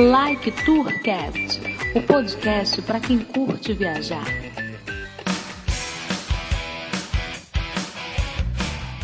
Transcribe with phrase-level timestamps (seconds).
[0.00, 1.60] Like Tourcast,
[1.94, 4.24] o podcast para quem curte viajar.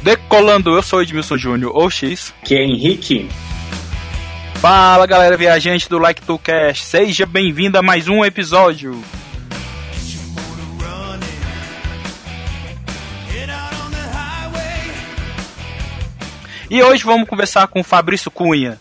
[0.03, 2.32] Decolando, eu sou Edmilson Júnior, ou X.
[2.43, 3.29] Que é Henrique.
[4.54, 8.98] Fala galera viajante do Like Tourcast, seja bem-vindo a mais um episódio.
[16.70, 18.80] E hoje vamos conversar com o Fabrício Cunha.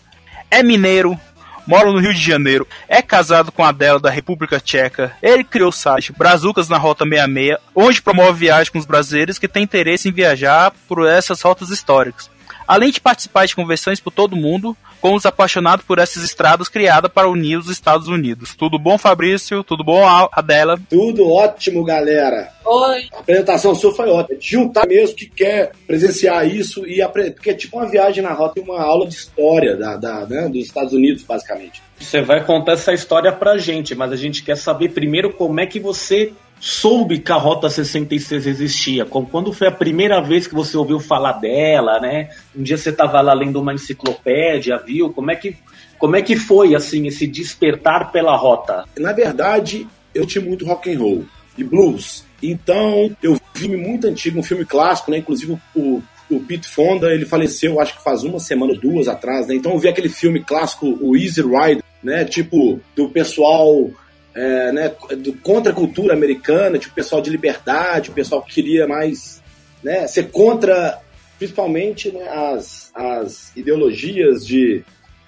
[0.50, 1.20] É mineiro,
[1.66, 5.12] mora no Rio de Janeiro, é casado com a Adela da República Tcheca.
[5.22, 9.48] Ele criou o site Brazucas na Rota 66, onde promove viagens com os brasileiros que
[9.48, 12.30] têm interesse em viajar por essas rotas históricas.
[12.66, 17.10] Além de participar de convenções por todo mundo, com os apaixonados por essas estradas criadas
[17.12, 18.54] para unir os Estados Unidos.
[18.54, 19.62] Tudo bom, Fabrício?
[19.62, 20.78] Tudo bom, Adela?
[20.90, 22.50] Tudo ótimo, galera.
[22.64, 23.06] Oi.
[23.12, 24.38] A apresentação sua foi ótima.
[24.40, 27.32] Juntar mesmo que quer presenciar isso e aprender.
[27.32, 30.48] Porque é tipo uma viagem na rota e uma aula de história da, da né,
[30.48, 31.82] dos Estados Unidos, basicamente.
[31.98, 35.66] Você vai contar essa história pra gente, mas a gente quer saber primeiro como é
[35.66, 39.04] que você soube que a Rota 66 existia?
[39.04, 42.30] Quando foi a primeira vez que você ouviu falar dela, né?
[42.54, 45.12] Um dia você estava lá lendo uma enciclopédia, viu?
[45.12, 45.56] Como é que
[45.98, 48.84] como é que foi assim esse despertar pela rota?
[48.98, 51.24] Na verdade, eu tinha muito rock and roll
[51.56, 52.24] e blues.
[52.42, 55.18] Então, eu vi um filme muito antigo, um filme clássico, né?
[55.18, 59.54] Inclusive o, o Pete Fonda, ele faleceu, acho que faz uma semana duas atrás, né?
[59.54, 62.24] Então eu vi aquele filme clássico, o Easy Rider, né?
[62.24, 63.90] Tipo, do pessoal
[64.36, 68.86] é, né, do, contra a cultura americana, tipo, pessoal de liberdade, o pessoal que queria
[68.86, 69.42] mais
[69.82, 71.00] né, ser contra,
[71.38, 74.84] principalmente, né, as, as ideologias de,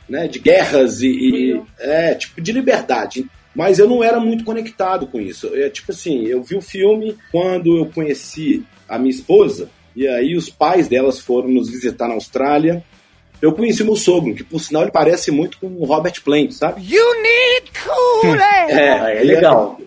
[0.07, 3.25] né, de guerras e, e é, tipo, de liberdade.
[3.55, 5.51] Mas eu não era muito conectado com isso.
[5.55, 10.37] É, tipo assim, eu vi o filme quando eu conheci a minha esposa, e aí
[10.37, 12.85] os pais delas foram nos visitar na Austrália,
[13.41, 16.83] eu conheci meu sogro, que por sinal ele parece muito com o Robert Plant, sabe?
[16.83, 18.35] You need cool!
[18.35, 19.81] é, é legal.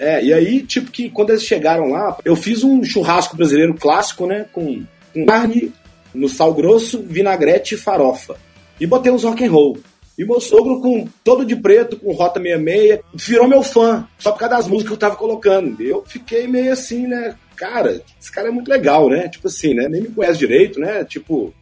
[0.00, 4.26] É, e aí, tipo, que quando eles chegaram lá, eu fiz um churrasco brasileiro clássico,
[4.26, 4.46] né?
[4.52, 4.82] Com,
[5.14, 5.72] com carne
[6.12, 8.36] no sal grosso, vinagrete e farofa.
[8.80, 9.78] E botei uns rock and roll.
[10.18, 14.40] E meu sogro, com todo de preto, com Rota 66, virou meu fã, só por
[14.40, 15.80] causa das músicas que eu tava colocando.
[15.80, 17.36] Eu fiquei meio assim, né?
[17.54, 19.28] Cara, esse cara é muito legal, né?
[19.28, 19.88] Tipo assim, né?
[19.88, 21.04] Nem me conhece direito, né?
[21.04, 21.54] Tipo,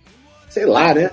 [0.56, 1.10] sei lá, né?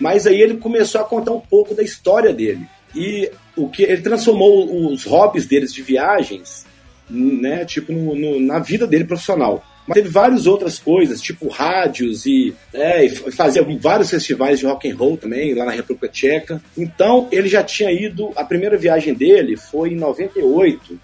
[0.00, 2.66] Mas aí ele começou a contar um pouco da história dele.
[2.96, 6.66] E o que ele transformou os hobbies deles de viagens,
[7.08, 9.64] né, tipo no, no, na vida dele profissional.
[9.86, 14.90] Mas teve várias outras coisas, tipo rádios e, é, e fazia vários festivais de rock
[14.90, 16.60] and roll também lá na República Tcheca.
[16.76, 20.98] Então ele já tinha ido, a primeira viagem dele foi em 98.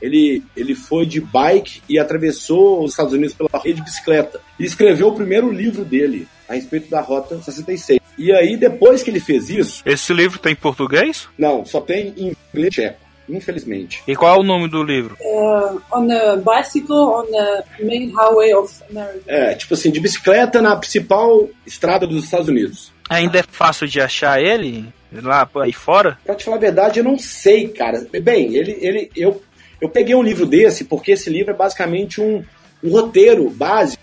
[0.00, 4.40] Ele, ele foi de bike e atravessou os Estados Unidos pela rede de bicicleta.
[4.58, 8.00] E escreveu o primeiro livro dele a respeito da Rota 66.
[8.16, 9.82] E aí, depois que ele fez isso.
[9.84, 11.28] Esse livro tem em português?
[11.36, 14.02] Não, só tem em inglês tcheco, infelizmente.
[14.06, 15.16] E qual é o nome do livro?
[15.20, 19.22] Uh, on a bicycle on the main highway of America.
[19.26, 22.92] É, tipo assim, de bicicleta na principal estrada dos Estados Unidos.
[23.08, 26.18] Ainda é fácil de achar ele lá aí fora?
[26.24, 28.06] Pra te falar a verdade, eu não sei, cara.
[28.22, 29.42] Bem, ele, ele, eu,
[29.80, 32.44] eu peguei um livro desse porque esse livro é basicamente um,
[32.84, 34.02] um roteiro básico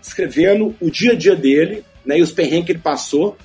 [0.00, 3.36] descrevendo o dia a dia dele né, e os perrengues que ele passou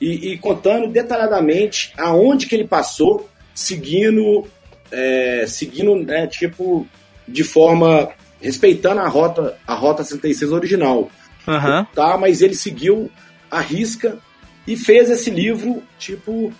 [0.00, 4.46] e, e, contando detalhadamente aonde que ele passou, seguindo,
[4.90, 6.86] é, seguindo, né, tipo,
[7.26, 11.10] de forma respeitando a rota, a rota 66 original,
[11.46, 11.84] uhum.
[11.94, 12.16] tá?
[12.18, 13.10] Mas ele seguiu
[13.50, 14.18] a risca
[14.66, 16.52] e fez esse livro, tipo,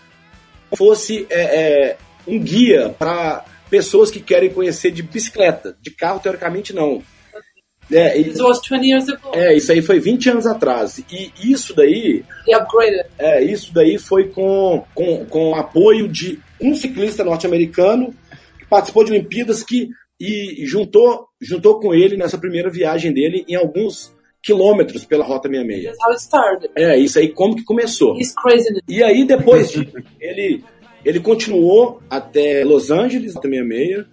[0.77, 1.97] fosse é, é,
[2.27, 7.03] um guia para pessoas que querem conhecer de bicicleta, de carro teoricamente não,
[7.91, 9.31] é, e, was 20 years ago.
[9.35, 11.03] É, isso aí foi 20 anos atrás.
[11.11, 12.25] E isso daí.
[13.19, 18.15] É, isso daí foi com, com, com apoio de um ciclista norte-americano
[18.59, 19.89] que participou de Olimpíadas que
[20.21, 25.85] e juntou, juntou com ele nessa primeira viagem dele em alguns quilômetros pela Rota 66.
[25.85, 26.71] That's how it started.
[26.77, 28.17] É, isso aí como que começou.
[28.89, 29.89] E aí depois de,
[30.21, 30.63] ele
[31.05, 34.07] ele continuou até Los Angeles, Rota 66,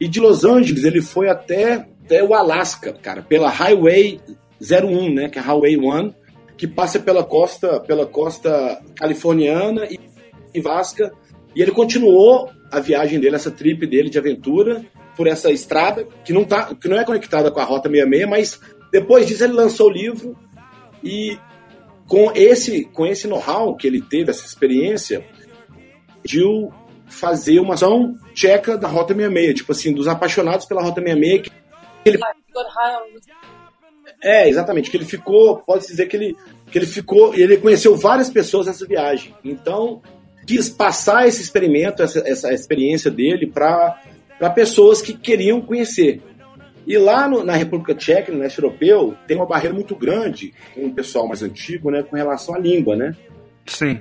[0.00, 4.20] e de Los Angeles ele foi até até o Alasca, cara, pela Highway
[4.60, 6.12] 01, né, que é a Highway 1,
[6.56, 9.98] que passa pela costa, pela costa californiana e,
[10.54, 11.12] e vasca.
[11.54, 14.84] E ele continuou a viagem dele, essa trip dele de aventura
[15.16, 18.60] por essa estrada que não tá, que não é conectada com a Rota 66, mas
[18.90, 20.36] depois disso ele lançou o livro
[21.02, 21.38] e
[22.06, 25.24] com esse com esse know-how que ele teve, essa experiência,
[26.24, 26.42] de
[27.06, 31.61] fazer uma ação tcheca da Rota 66, tipo assim, dos apaixonados pela Rota 66 que
[32.04, 32.18] ele...
[34.22, 36.36] É, exatamente, que ele ficou, pode dizer que ele,
[36.70, 39.34] que ele ficou, ele conheceu várias pessoas nessa viagem.
[39.44, 40.02] Então,
[40.46, 44.00] quis passar esse experimento, essa, essa experiência dele para
[44.54, 46.20] pessoas que queriam conhecer.
[46.86, 50.86] E lá no, na República Tcheca, no leste europeu, tem uma barreira muito grande com
[50.86, 53.16] o pessoal mais antigo, né, com relação à língua, né?
[53.66, 54.00] Sim.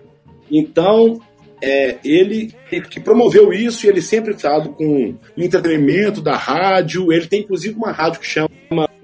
[0.50, 1.22] Então,
[1.62, 2.54] é, ele
[2.90, 7.12] que promoveu isso e ele sempre falado com entretenimento da rádio.
[7.12, 8.50] Ele tem inclusive uma rádio que chama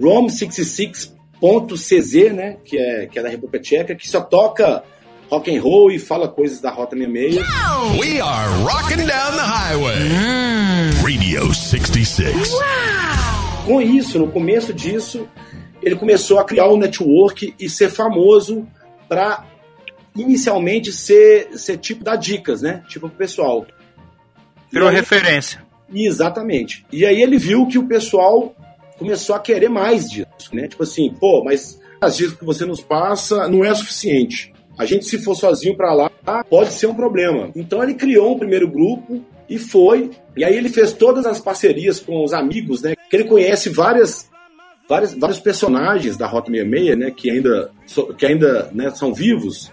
[0.02, 4.84] Rom 66.cz, né, que é, que é da República Tcheca, que só toca
[5.30, 7.36] rock and roll e fala coisas da Rota 66.
[8.00, 10.10] We are rocking down the highway.
[11.04, 12.34] Radio 66.
[13.66, 15.28] Com isso, no começo disso,
[15.82, 18.66] ele começou a criar um network e ser famoso
[19.10, 19.44] para
[20.18, 22.84] inicialmente ser, ser tipo dar dicas, né?
[22.88, 23.66] Tipo pro pessoal.
[24.72, 25.66] Virou aí- referência.
[25.94, 26.86] Exatamente.
[26.92, 28.54] E aí ele viu que o pessoal
[28.98, 30.68] começou a querer mais disso, né?
[30.68, 34.54] Tipo assim, pô, mas as dicas que você nos passa não é suficiente.
[34.78, 36.12] A gente, se for sozinho pra lá,
[36.50, 37.50] pode ser um problema.
[37.56, 40.12] Então ele criou um primeiro grupo e foi.
[40.36, 42.96] E aí ele fez todas as parcerias com os amigos, né?
[43.10, 44.30] Que ele conhece várias,
[44.88, 47.12] várias vários personagens da Rota 66, né?
[47.12, 47.72] Que ainda,
[48.18, 49.72] que ainda né, são vivos.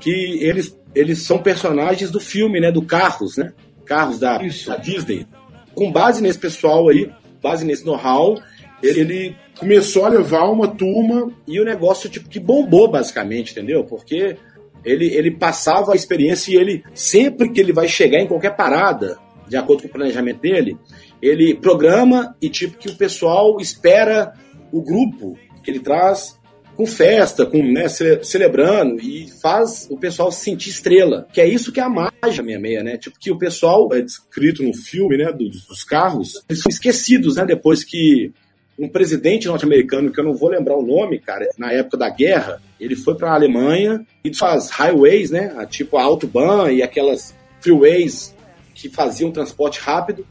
[0.00, 2.70] Que eles, eles são personagens do filme, né?
[2.70, 3.52] Do Carros, né?
[3.84, 5.26] Carros da, da Disney.
[5.74, 7.10] Com base nesse pessoal aí,
[7.42, 8.40] base nesse know-how,
[8.82, 13.84] ele, ele começou a levar uma turma e o negócio tipo que bombou basicamente, entendeu?
[13.84, 14.36] Porque
[14.84, 19.18] ele, ele passava a experiência e ele sempre que ele vai chegar em qualquer parada,
[19.48, 20.76] de acordo com o planejamento dele,
[21.20, 24.32] ele programa e tipo que o pessoal espera
[24.70, 26.37] o grupo que ele traz
[26.78, 31.46] com festa, com né, ce- celebrando e faz o pessoal se sentir estrela, que é
[31.48, 32.96] isso que é a mágica 66, né?
[32.96, 37.34] Tipo que o pessoal é descrito no filme, né, dos, dos carros, eles são esquecidos,
[37.34, 38.30] né, depois que
[38.78, 42.62] um presidente norte-americano, que eu não vou lembrar o nome, cara, na época da guerra,
[42.78, 47.34] ele foi para a Alemanha e faz highways, né, a- tipo a Autobahn e aquelas
[47.60, 48.32] freeways
[48.72, 50.24] que faziam transporte rápido.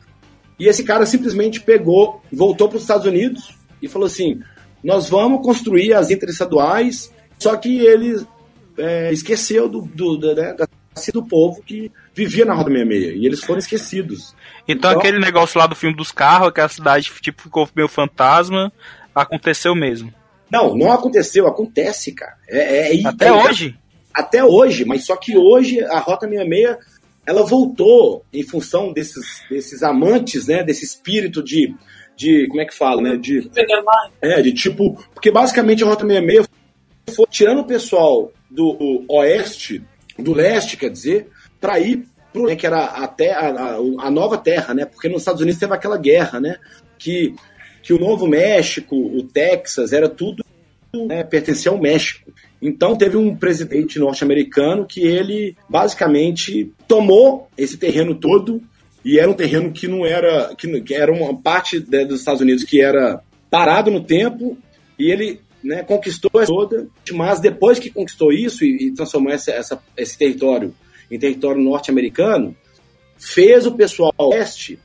[0.58, 4.40] E esse cara simplesmente pegou, voltou para os Estados Unidos e falou assim:
[4.84, 8.26] nós vamos construir as interestaduais, só que ele
[8.78, 10.68] é, esqueceu do, do, da- né, da
[11.14, 14.36] do povo que vivia na Rota 66 e eles foram esquecidos.
[14.68, 17.88] Então, Então- aquele negócio lá do filme dos carros, que a cidade tipo, ficou meio
[17.88, 18.72] fantasma,
[19.14, 20.12] aconteceu mesmo.
[20.52, 22.34] Não, não aconteceu, acontece, cara.
[22.50, 23.76] É, é- Até é- hoje.
[24.12, 26.78] Até hoje, mas só que hoje a Rota 66
[27.28, 31.76] ela voltou em função desses, desses amantes, né, desse espírito de,
[32.18, 33.50] de como é que fala, né, de.
[34.22, 34.98] É, de tipo.
[35.14, 36.48] Porque basicamente a Rota 66
[37.16, 39.84] foi tirando o pessoal do oeste,
[40.18, 41.30] do leste, quer dizer,
[41.62, 42.48] para ir pro.
[42.48, 44.86] Né, que era até a, a, a nova terra, né?
[44.86, 46.58] Porque nos Estados Unidos teve aquela guerra, né?
[46.98, 47.36] Que,
[47.84, 50.44] que o Novo México, o Texas, era tudo.
[50.94, 52.34] Né, pertencia ao México.
[52.60, 58.64] Então teve um presidente norte-americano que ele basicamente tomou esse terreno todo
[59.10, 62.42] e era um terreno que não era que, que era uma parte né, dos Estados
[62.42, 64.58] Unidos que era parado no tempo
[65.00, 69.52] e ele né, conquistou essa toda, mas depois que conquistou isso e, e transformou essa,
[69.52, 70.74] essa- esse território
[71.10, 72.56] em território norte-americano,
[73.18, 74.78] fez o pessoal oeste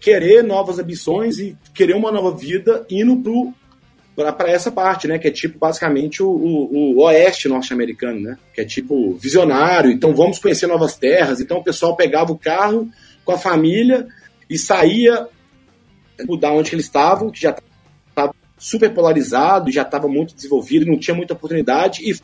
[0.00, 3.20] querer novas ambições e querer uma nova vida indo
[4.16, 5.18] para essa parte, né?
[5.18, 8.38] Que é tipo basicamente o, o- o oeste norte-americano, né?
[8.54, 9.90] Que é tipo visionário.
[9.90, 11.40] Então vamos conhecer novas terras.
[11.40, 12.88] Então o pessoal pegava o carro
[13.28, 14.08] com a família
[14.48, 15.28] e saía
[16.40, 17.54] da onde eles estavam, que já
[18.08, 22.18] estava super polarizado, já estava muito desenvolvido, não tinha muita oportunidade e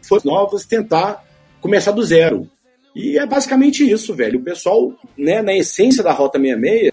[0.00, 1.24] foi novas tentar
[1.60, 2.48] começar do zero.
[2.94, 4.38] E é basicamente isso, velho.
[4.38, 6.92] O pessoal, né, na essência da Rota 66,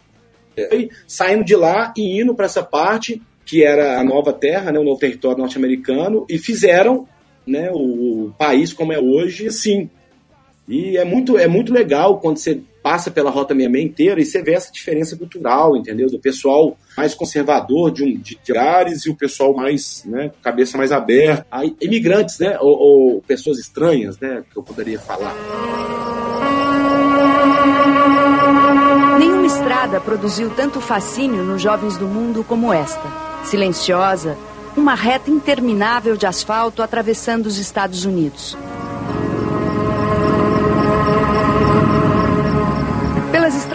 [0.68, 4.80] foi saindo de lá e indo para essa parte que era a nova terra, né,
[4.80, 7.08] o novo território norte-americano, e fizeram
[7.46, 9.88] né, o, país como é hoje, assim.
[10.68, 14.42] E é muito, é muito legal quando você passa pela Rota 66 inteira e você
[14.42, 16.10] vê essa diferença cultural, entendeu?
[16.10, 20.92] Do pessoal mais conservador de, um, de lugares e o pessoal mais, né, cabeça mais
[20.92, 21.46] aberta.
[21.52, 25.36] Aí, imigrantes, né, ou, ou pessoas estranhas, né, que eu poderia falar.
[29.20, 33.04] Nenhuma estrada produziu tanto fascínio nos jovens do mundo como esta.
[33.44, 34.38] Silenciosa,
[34.76, 38.58] uma reta interminável de asfalto atravessando os Estados Unidos.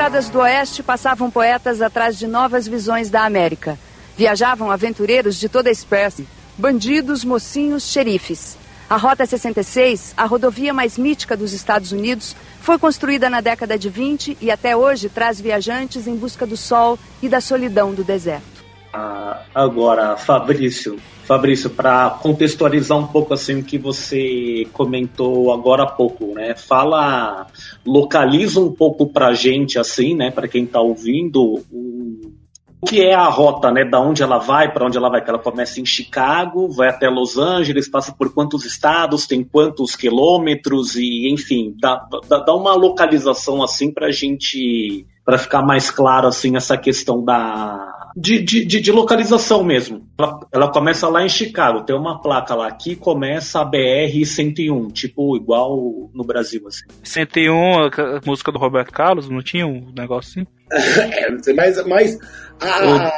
[0.07, 3.77] Estradas do Oeste passavam poetas atrás de novas visões da América.
[4.17, 8.57] Viajavam aventureiros de toda espécie, bandidos, mocinhos, xerifes.
[8.89, 13.89] A Rota 66, a rodovia mais mítica dos Estados Unidos, foi construída na década de
[13.91, 18.56] 20 e até hoje traz viajantes em busca do sol e da solidão do deserto.
[18.99, 25.87] Ah, agora, Fabrício, Fabrício, para contextualizar um pouco assim o que você comentou agora há
[25.87, 26.55] pouco, né?
[26.57, 27.47] Fala,
[27.85, 30.31] localiza um pouco para gente assim, né?
[30.31, 32.33] Para quem está ouvindo, o,
[32.81, 33.85] o que é a rota, né?
[33.85, 35.23] Da onde ela vai, para onde ela vai?
[35.23, 39.95] Que ela começa em Chicago, vai até Los Angeles, passa por quantos estados, tem quantos
[39.95, 46.29] quilômetros e, enfim, dá, dá, dá uma localização assim para gente, para ficar mais claro
[46.29, 50.09] assim essa questão da de, de, de, de localização mesmo.
[50.19, 54.89] Ela, ela começa lá em Chicago, tem uma placa lá que começa a BR 101,
[54.89, 56.85] tipo igual no Brasil assim.
[57.05, 57.53] 101,
[57.85, 60.47] a música do Roberto Carlos, não tinha um negócio assim?
[61.47, 62.19] É, mas mas
[62.61, 63.13] a-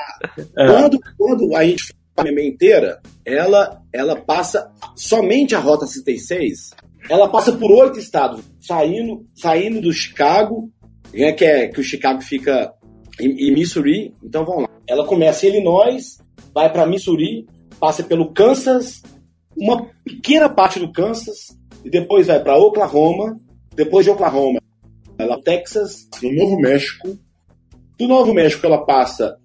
[0.56, 0.66] É.
[0.66, 6.70] quando, quando a gente faz a MMA inteira, ela, ela passa somente a Rota 66,
[7.08, 10.68] ela passa por oito estados, saindo, saindo do Chicago,
[11.14, 12.72] né, que, é, que o Chicago fica
[13.20, 14.68] em, em Missouri, então vamos lá.
[14.88, 16.18] Ela começa em Illinois,
[16.54, 17.46] vai para Missouri,
[17.78, 19.02] passa pelo Kansas,
[19.56, 23.38] uma pequena parte do Kansas, e depois vai para Oklahoma,
[23.74, 24.60] depois de Oklahoma,
[25.18, 27.18] ela Texas, no Novo México,
[27.98, 29.36] do Novo México ela passa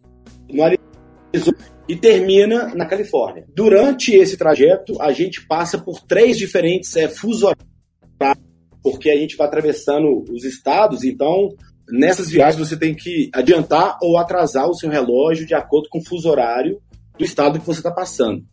[0.50, 1.58] no Arizona
[1.88, 3.46] e termina na Califórnia.
[3.54, 8.44] Durante esse trajeto, a gente passa por três diferentes é, fuso horários,
[8.82, 11.50] porque a gente vai atravessando os estados, então
[11.90, 16.06] nessas viagens você tem que adiantar ou atrasar o seu relógio de acordo com o
[16.06, 16.82] fuso horário
[17.18, 18.44] do estado que você está passando.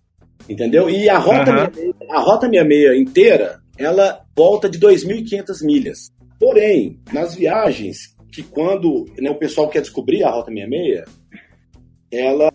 [0.48, 0.88] Entendeu?
[0.88, 1.72] E a rota, Aham.
[1.72, 6.10] 66, a rota 66 inteira, ela volta de 2.500 milhas.
[6.38, 11.04] Porém, nas viagens que quando né, o pessoal quer descobrir a Rota 66,
[12.12, 12.52] ela,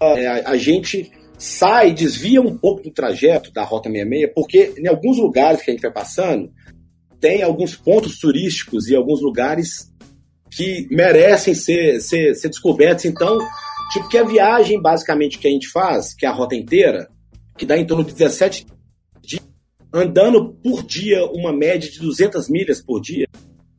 [0.00, 5.18] é, a, gente sai, desvia um pouco do trajeto da Rota 66, porque em alguns
[5.18, 6.52] lugares que a gente vai passando,
[7.20, 9.92] tem alguns pontos turísticos e alguns lugares
[10.54, 13.04] que merecem ser, ser, ser descobertos.
[13.04, 13.38] Então,
[13.92, 17.08] tipo, que a viagem basicamente que a gente faz, que é a rota inteira,
[17.56, 18.66] que dá em torno de 17
[19.22, 19.42] dias,
[19.92, 23.26] andando por dia uma média de 200 milhas por dia,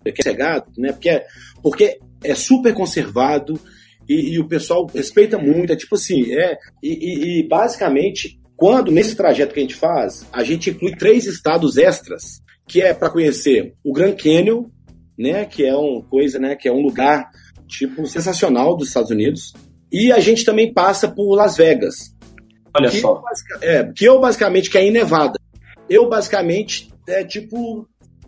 [0.03, 0.91] que é chegado, né?
[0.91, 1.25] Porque é,
[1.63, 3.60] porque é super conservado
[4.08, 5.74] e, e o pessoal respeita muito.
[5.74, 6.58] É tipo assim, é.
[6.84, 11.25] E, e- e, basicamente, quando nesse trajeto que a gente faz, a gente inclui três
[11.25, 14.65] estados extras, que é para conhecer o Grand Canyon,
[15.17, 15.45] né?
[15.45, 16.55] Que é uma coisa, né?
[16.55, 17.29] Que é um lugar
[17.67, 19.53] tipo sensacional dos Estados Unidos.
[19.91, 21.95] E a gente também passa por Las Vegas,
[22.77, 23.22] Olha que, só.
[23.62, 25.39] é, que eu basicamente que é em Nevada.
[25.89, 27.88] Eu basicamente é tipo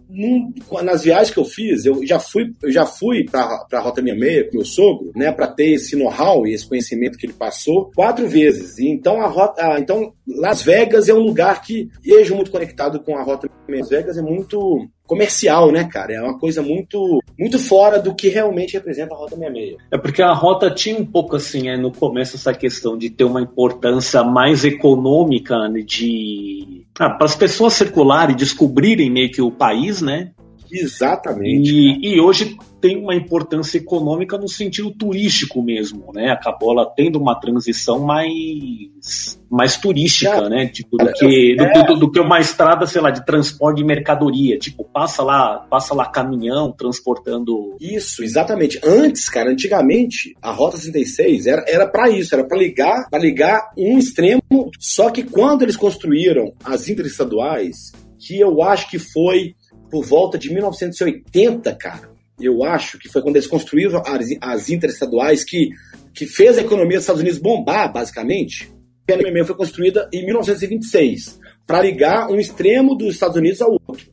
[0.09, 0.53] num-
[0.83, 3.41] nas viagens que eu fiz, eu já fui, eu já fui para
[3.73, 7.25] a Rota 66 com meu sogro, né, para ter esse know-how e esse conhecimento que
[7.25, 8.77] ele passou quatro vezes.
[8.77, 13.01] E então a rota, ah, então Las Vegas é um lugar que vejo muito conectado
[13.01, 13.79] com a Rota 66.
[13.81, 16.13] Las Vegas é muito comercial, né, cara?
[16.13, 19.77] É uma coisa muito muito fora do que realmente representa a Rota 66.
[19.91, 23.23] É porque a rota tinha um pouco assim, é, no começo, essa questão de ter
[23.23, 26.83] uma importância mais econômica né, de.
[26.99, 30.31] Ah, para as pessoas circularem e descobrirem meio que o país, né?
[30.71, 31.71] Exatamente.
[31.71, 36.29] E, e hoje tem uma importância econômica no sentido turístico mesmo, né?
[36.29, 40.67] Acabou ela tendo uma transição mais, mais turística, Cara, né?
[40.67, 41.83] Tipo, do que, do, é.
[41.85, 44.57] do- do que uma estrada, sei lá, de transporte de mercadoria.
[44.59, 47.75] Tipo, passa lá, passa lá caminhão transportando.
[47.81, 48.79] Isso, exatamente.
[48.83, 53.71] Antes, cara, antigamente, a Rota 66 era, era para isso, era para ligar, para ligar
[53.77, 54.41] um extremo.
[54.79, 59.53] Só que quando eles construíram as interestaduais, que eu acho que foi
[59.89, 62.09] por volta de 1980, cara.
[62.39, 65.69] Eu acho que foi quando eles construíram as, as interestaduais que,
[66.13, 68.71] que fez a economia dos Estados Unidos bombar, basicamente.
[69.09, 74.11] A MMA foi construída em 1926 para ligar um extremo dos Estados Unidos ao outro.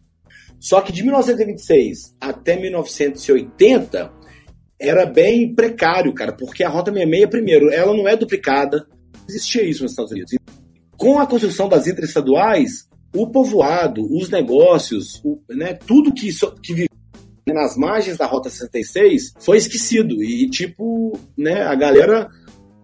[0.58, 4.10] Só que de 1926 até 1980
[4.80, 8.86] era bem precário, cara, porque a Rota 66, primeiro, ela não é duplicada,
[9.28, 10.34] existia isso nos Estados Unidos.
[10.96, 16.28] Com a construção das interestaduais, o povoado, os negócios, o- né, tudo que,
[16.62, 16.88] que vivia
[17.48, 20.22] nas margens da Rota 66 foi esquecido.
[20.22, 22.28] E, tipo, né, a galera.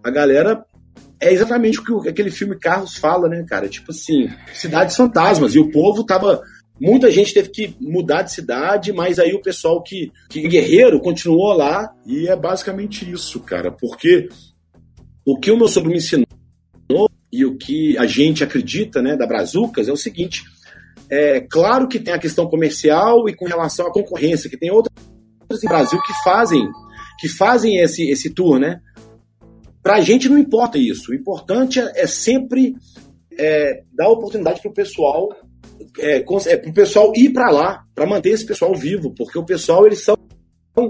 [0.02, 0.64] A galera.
[1.22, 3.68] É exatamente o que aquele filme Carros fala, né, cara?
[3.68, 5.54] Tipo assim, cidades fantasmas.
[5.54, 6.40] E o povo tava.
[6.80, 11.52] Muita gente teve que mudar de cidade, mas aí o pessoal que, que guerreiro continuou
[11.52, 11.92] lá.
[12.06, 13.70] E é basicamente isso, cara.
[13.70, 14.30] Porque
[15.26, 16.26] o que o meu sogro me ensinou
[17.32, 20.44] e o que a gente acredita, né, da Brazucas é o seguinte:
[21.08, 24.94] é claro que tem a questão comercial e com relação à concorrência, que tem outras
[25.50, 26.68] no Brasil que fazem
[27.18, 28.80] que fazem esse, esse tour, né?
[29.82, 31.10] Pra gente não importa isso.
[31.10, 32.74] O importante é, é sempre
[33.38, 35.28] é, dar oportunidade pro pessoal
[35.98, 39.86] é, é, pro pessoal ir para lá, para manter esse pessoal vivo, porque o pessoal
[39.86, 40.16] eles são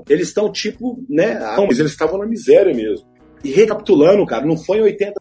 [0.08, 1.40] eles estão tipo, né?
[1.62, 3.06] Eles estavam na miséria mesmo.
[3.42, 5.20] E recapitulando, cara, não foi em 80,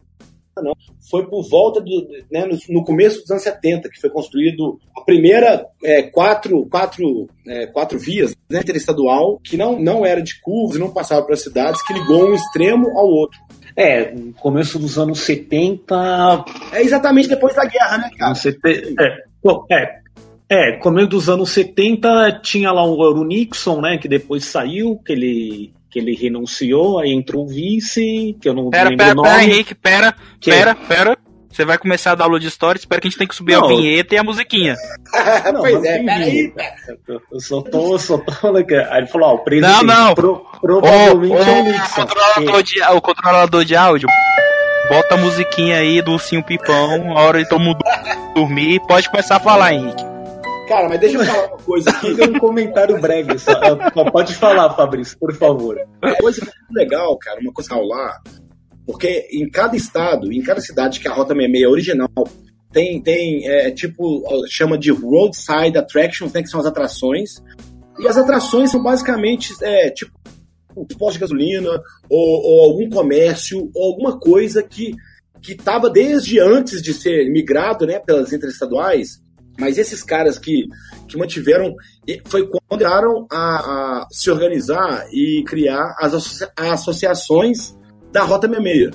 [0.56, 0.72] não.
[1.10, 2.08] Foi por volta do.
[2.30, 7.28] Né, no, no começo dos anos 70, que foi construído a primeira é, quatro, quatro,
[7.46, 11.82] é, quatro vias né, interestadual, que não, não era de curvas, não passava para cidades,
[11.86, 13.38] que ligou um extremo ao outro.
[13.76, 16.44] É, no começo dos anos 70.
[16.72, 18.34] É exatamente depois da guerra, né, cara?
[18.66, 20.00] É, bom, é,
[20.48, 25.12] é, começo dos anos 70 tinha lá o, o Nixon, né, que depois saiu, que
[25.12, 29.16] ele que ele renunciou, aí entrou o vice, que eu não Pera, lembro pera, o
[29.16, 29.28] nome.
[29.28, 30.50] pera, Henrique, pera, Que?
[30.50, 31.18] pera, pera.
[31.52, 33.54] Você vai começar a dar aula de história, espero que a gente tenha que subir
[33.54, 33.64] Não.
[33.64, 34.76] a vinheta e a musiquinha.
[35.52, 36.54] Não, pois é, peraí.
[37.32, 39.82] Eu, só tô, eu só tô falando que- Aí ele falou, ó, o presidente Não,
[39.82, 40.14] não.
[40.14, 41.94] pro- provavelmente ô, é o o, Nixon.
[42.06, 44.08] controlador de, o controlador de áudio,
[44.88, 47.78] bota a musiquinha aí do Ursinho Pipão, a hora de todo mundo
[48.32, 50.04] dormir, pode começar a falar, Henrique.
[50.70, 52.14] Cara, mas deixa eu falar uma coisa aqui.
[52.14, 53.36] Fica um comentário breve.
[53.40, 53.52] Só,
[53.92, 55.76] Só pode falar, Fabrício, por favor.
[56.00, 58.22] Uma coisa muito legal, cara, uma coisa lá,
[58.86, 62.28] porque em cada estado, em cada cidade que a Rota 66 é original,
[62.70, 67.42] tem, tem é, tipo, chama de roadside attractions, né, que são as atrações.
[67.98, 70.12] E as atrações são basicamente, é, tipo,
[70.76, 74.94] um posto de gasolina, ou, ou algum comércio, ou alguma coisa que
[75.42, 79.22] que estava desde antes de ser migrado, né, pelas interestaduais,
[79.60, 80.66] mas esses caras que,
[81.06, 81.74] que mantiveram,
[82.24, 83.36] foi quando entraram a,
[84.00, 87.76] a se organizar e criar as associa- associações
[88.10, 88.90] da Rota 66.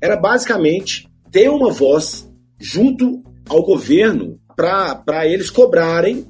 [0.00, 2.30] Era basicamente ter uma voz
[2.60, 6.26] junto ao governo para eles cobrarem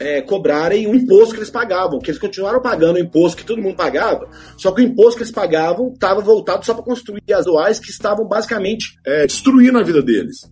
[0.00, 3.60] é, cobrarem o imposto que eles pagavam, que eles continuaram pagando o imposto que todo
[3.60, 7.46] mundo pagava, só que o imposto que eles pagavam estava voltado só para construir as
[7.46, 10.48] doais que estavam basicamente é, destruindo a vida deles.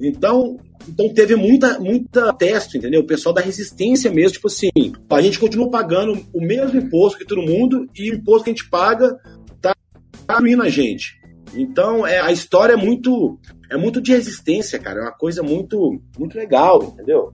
[0.00, 0.56] Então,
[0.88, 3.00] então teve muita, muita teste, entendeu?
[3.00, 4.70] O pessoal da resistência mesmo, tipo assim,
[5.10, 8.54] a gente continua pagando o mesmo imposto que todo mundo e o imposto que a
[8.54, 9.18] gente paga
[9.60, 9.74] tá
[10.12, 11.18] destruindo a gente.
[11.54, 13.38] Então, é, a história é muito
[13.70, 15.00] é muito de resistência, cara.
[15.00, 17.32] É uma coisa muito muito legal, entendeu?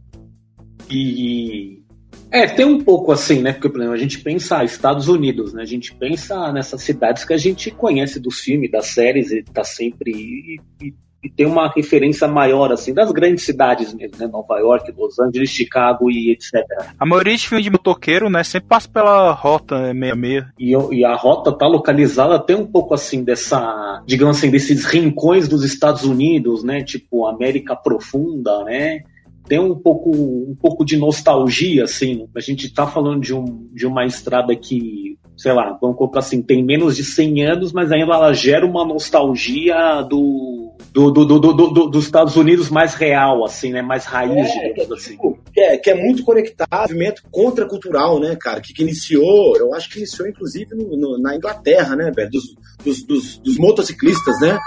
[0.90, 1.82] E.
[2.30, 3.52] É, tem um pouco assim, né?
[3.52, 5.62] Porque, por exemplo, a gente pensa Estados Unidos, né?
[5.62, 9.62] A gente pensa nessas cidades que a gente conhece dos filmes, das séries, e tá
[9.62, 10.10] sempre.
[10.10, 14.26] E, e- e tem uma referência maior, assim, das grandes cidades mesmo, né?
[14.26, 16.64] Nova York, Los Angeles, Chicago e etc.
[17.00, 20.44] A maioria de filmes de motoqueiro, né, sempre passa pela rota 66.
[20.58, 24.84] E, eu- e a rota tá localizada até um pouco assim dessa, digamos assim, desses
[24.84, 26.82] rincões dos Estados Unidos, né?
[26.82, 29.00] Tipo América Profunda, né?
[29.46, 32.26] Tem um pouco, um pouco de nostalgia, assim.
[32.34, 36.40] A gente tá falando de, um, de uma estrada que, sei lá, vamos colocar assim,
[36.42, 41.38] tem menos de 100 anos, mas ainda ela gera uma nostalgia do, do, do, do,
[41.40, 43.82] do- do- dos Estados Unidos mais real, assim, né?
[43.82, 45.12] Mais raiz, digamos assim.
[45.12, 48.60] Tipo, que é, que é muito conectado ao movimento contracultural, né, cara?
[48.60, 52.30] Que, que iniciou, eu acho que iniciou inclusive no- no- na Inglaterra, né, velho?
[52.30, 52.44] Dos,
[52.84, 54.58] dos, dos, dos motociclistas, né?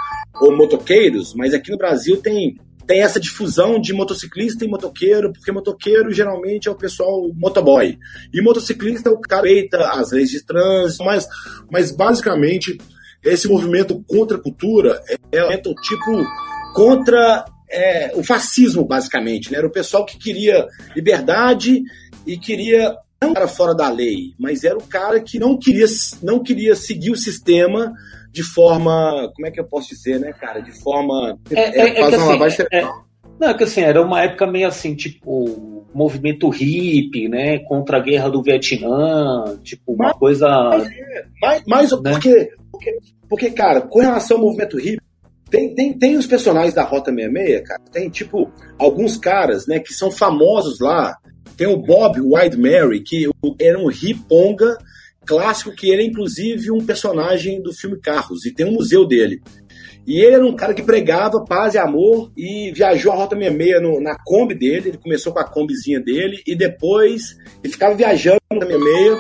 [0.41, 5.52] Ou motoqueiros, mas aqui no Brasil tem, tem essa difusão de motociclista e motoqueiro, porque
[5.52, 8.00] motoqueiro geralmente é o pessoal motoboy.
[8.34, 11.28] E motociclista é o cara respeita as leis de trânsito, mas,
[11.71, 12.78] mas basicamente
[13.23, 16.26] esse movimento contra a cultura é, é tipo
[16.73, 19.52] contra é, o fascismo, basicamente.
[19.52, 19.58] Né?
[19.58, 21.82] Era o pessoal que queria liberdade
[22.26, 25.88] e queria não era fora da lei, mas era o cara que não queria,
[26.21, 27.91] não queria seguir o sistema
[28.38, 30.60] de forma, como é que eu posso dizer, né, cara?
[30.62, 32.88] De forma É, é- é faz que uma assim, lavagem é-.
[33.39, 37.60] Não, é que assim, era uma época meio assim, tipo, movimento hippie, né?
[37.60, 40.47] Contra a guerra do Vietnã, tipo, uma Mas- coisa.
[41.41, 42.12] Mas, mas Né?
[42.12, 42.97] porque, porque,
[43.30, 45.02] porque, cara, com relação ao movimento hippie,
[45.50, 47.82] tem, tem, tem os personagens da Rota 66, cara.
[47.91, 51.15] Tem, tipo, alguns caras, né, que são famosos lá.
[51.56, 54.78] Tem o Bob White Mary, que era um riponga
[55.28, 59.42] clássico, que ele é, inclusive, um personagem do filme Carros, e tem um museu dele.
[60.08, 63.82] E ele era um cara que pregava paz e amor e viajou a Rota 66
[63.82, 64.90] no- na Kombi dele.
[64.90, 69.18] Ele começou com a Kombizinha dele e depois ele ficava viajando na 66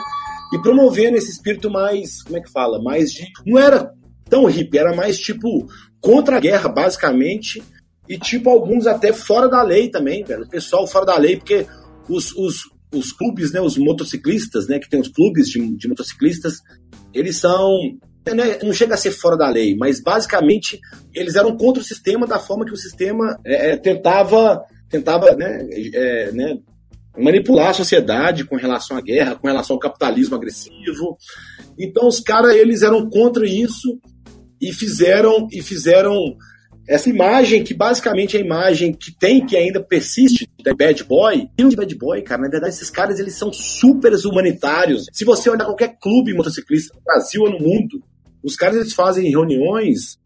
[0.53, 2.81] e promovendo esse espírito mais, como é que fala?
[2.81, 3.25] Mais de.
[3.45, 3.91] Não era
[4.29, 5.67] tão hippie, era mais tipo
[5.99, 7.61] contra a guerra, basicamente.
[8.07, 10.43] E tipo alguns até fora da lei também, velho.
[10.45, 11.65] O pessoal fora da lei, porque
[12.07, 12.61] os, os,
[12.93, 13.61] os clubes, né?
[13.61, 14.79] Os motociclistas, né?
[14.79, 16.61] Que tem os clubes de, de motociclistas,
[17.13, 17.97] eles são
[18.33, 20.79] né, não chega a ser fora da lei, mas basicamente
[21.13, 25.67] eles eram contra o sistema da forma que o sistema é, é, tentava, tentava né,
[25.93, 26.57] é, né,
[27.17, 31.17] manipular a sociedade com relação à guerra, com relação ao capitalismo agressivo.
[31.77, 33.99] Então os caras eles eram contra isso
[34.61, 36.15] e fizeram e fizeram
[36.87, 41.49] essa imagem que basicamente é a imagem que tem que ainda persiste da Bad Boy.
[41.57, 45.05] E de Bad Boy, cara, na verdade esses caras eles são super humanitários.
[45.11, 48.01] Se você olhar qualquer clube motociclista no Brasil ou no mundo,
[48.43, 50.17] Os caras eles fazem reuniões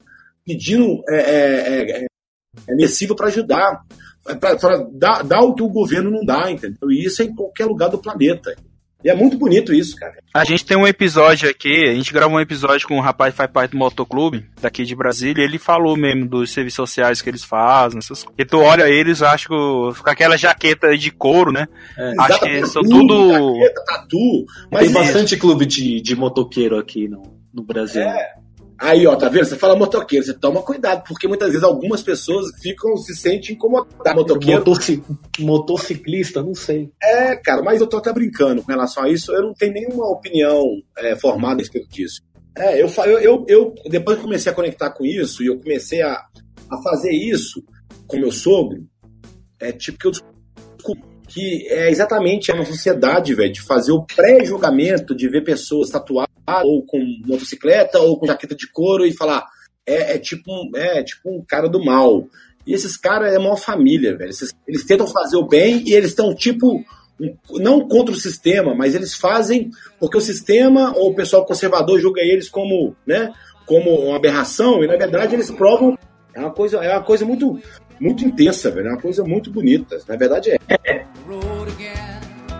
[0.45, 3.81] pedindo é, é, é, é para ajudar,
[4.39, 6.91] para dar, dar o que o governo não dá, entendeu?
[6.91, 8.55] E isso é em qualquer lugar do planeta.
[9.03, 10.13] E é muito bonito isso, cara.
[10.33, 13.37] A gente tem um episódio aqui, a gente gravou um episódio com um rapaz que
[13.37, 17.29] faz parte do motoclube, daqui de Brasília, e ele falou mesmo dos serviços sociais que
[17.29, 18.35] eles fazem, essas coisas.
[18.37, 21.67] E tu olha eles, acho que com aquela jaqueta de couro, né?
[21.97, 22.13] É.
[22.19, 23.55] Acho que são tudo.
[23.55, 24.45] Jaqueta, tatu.
[24.71, 27.21] Mas tem bastante clube de, de motoqueiro aqui no,
[27.53, 28.03] no Brasil.
[28.03, 28.40] É.
[28.81, 29.45] Aí, ó, tá vendo?
[29.45, 34.15] Você fala motoqueiro, você toma cuidado, porque muitas vezes algumas pessoas ficam, se sentem incomodadas.
[34.15, 34.57] Motoqueiro.
[34.57, 35.03] Motoci...
[35.39, 36.89] Motociclista, não sei.
[36.99, 39.31] É, cara, mas eu tô até brincando com relação a isso.
[39.31, 40.63] Eu não tenho nenhuma opinião
[40.97, 42.23] é, formada a respeito disso.
[42.57, 46.01] É, eu, eu, eu, eu, depois que comecei a conectar com isso e eu comecei
[46.01, 47.63] a, a fazer isso
[48.07, 48.83] com meu sogro,
[49.59, 55.15] é tipo que eu descobri que é exatamente uma sociedade, velho, de fazer o pré-julgamento,
[55.15, 59.45] de ver pessoas tatuadas ou com motocicleta ou com jaqueta de couro e falar
[59.85, 62.27] é, é tipo, é tipo um cara do mal.
[62.65, 64.29] E esses caras é uma família, velho.
[64.29, 66.83] Eles, eles tentam fazer o bem e eles estão tipo
[67.51, 72.21] não contra o sistema, mas eles fazem porque o sistema ou o pessoal conservador julga
[72.21, 73.31] eles como, né,
[73.67, 75.95] como uma aberração e na verdade eles provam
[76.33, 77.59] é uma coisa é uma coisa muito
[77.99, 78.87] muito intensa, velho.
[78.87, 79.99] É uma coisa muito bonita.
[80.07, 80.57] Na verdade é.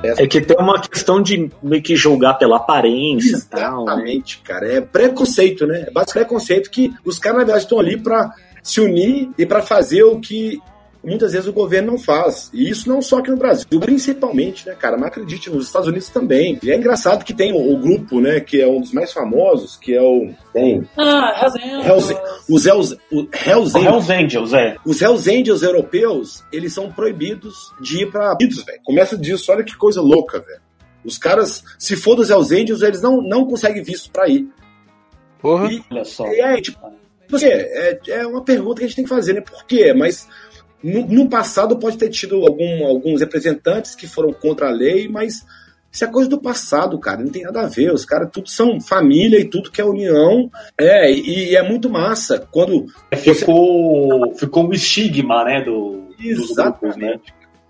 [0.04, 0.28] É.
[0.28, 3.36] Que tem uma questão de meio que julgar pela aparência.
[3.36, 4.60] Exatamente, tal, né?
[4.62, 4.74] cara.
[4.74, 5.86] É preconceito, né?
[5.88, 8.34] É basicamente preconceito que os caras, na verdade, estão ali para
[8.64, 10.60] se unir e para fazer o que
[11.04, 12.50] muitas vezes o governo não faz.
[12.54, 14.98] E isso não só aqui no Brasil, principalmente, né, cara?
[14.98, 16.60] Mas acredite, nos Estados Unidos também.
[16.62, 19.78] E é engraçado que tem o, o grupo, né, que é um dos mais famosos,
[19.78, 20.30] que é o.
[20.54, 20.88] Tem.
[20.98, 21.50] Ah,
[21.86, 22.46] Hells Angels.
[22.50, 24.76] os Hells, o Hells, Hells Angels, é.
[24.86, 28.36] Os Hells Angels europeus, eles são proibidos de ir pra.
[28.40, 28.82] velho.
[28.84, 30.62] Começa disso, olha que coisa louca, velho.
[31.04, 34.48] Os caras, se for dos Hells Angels, eles não, não conseguem visto pra ir.
[35.42, 35.72] Porra.
[35.72, 36.28] E, Olha só.
[36.28, 36.80] E é, tipo,
[37.42, 39.42] é, é uma pergunta que a gente tem que fazer, né?
[39.42, 39.94] Por quê?
[39.94, 40.28] Mas
[40.84, 45.46] no, no, passado pode ter tido algum, alguns representantes que foram contra a lei, mas
[45.91, 47.22] isso é coisa do passado, cara.
[47.22, 47.94] Não tem nada a ver.
[47.94, 50.50] Os caras tudo são família e tudo que é união.
[50.78, 52.48] É, e, e é muito massa.
[52.52, 52.86] Quando.
[53.17, 54.39] Ficou, você...
[54.39, 55.62] ficou um estigma, né?
[55.62, 56.80] Do, Exatamente.
[56.80, 57.20] Grupos, né?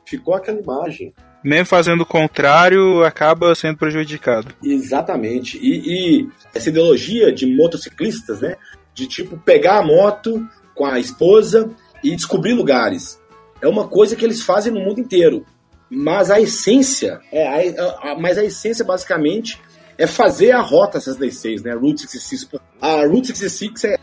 [0.05, 1.13] Ficou aquela imagem.
[1.43, 4.53] Mesmo fazendo o contrário, acaba sendo prejudicado.
[4.63, 5.57] Exatamente.
[5.57, 8.55] E, e essa ideologia de motociclistas, né?
[8.93, 11.69] De tipo pegar a moto com a esposa
[12.03, 13.19] e descobrir lugares.
[13.61, 15.45] É uma coisa que eles fazem no mundo inteiro.
[15.89, 19.61] Mas a essência, é, a, a, mas a essência basicamente
[19.97, 21.73] é fazer a rota 616, né?
[21.73, 22.61] Route 66.
[22.79, 23.97] A Route 66 é,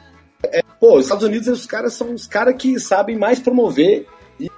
[0.59, 4.07] é pô, os Estados Unidos os caras são os caras que sabem mais promover
[4.39, 4.51] e,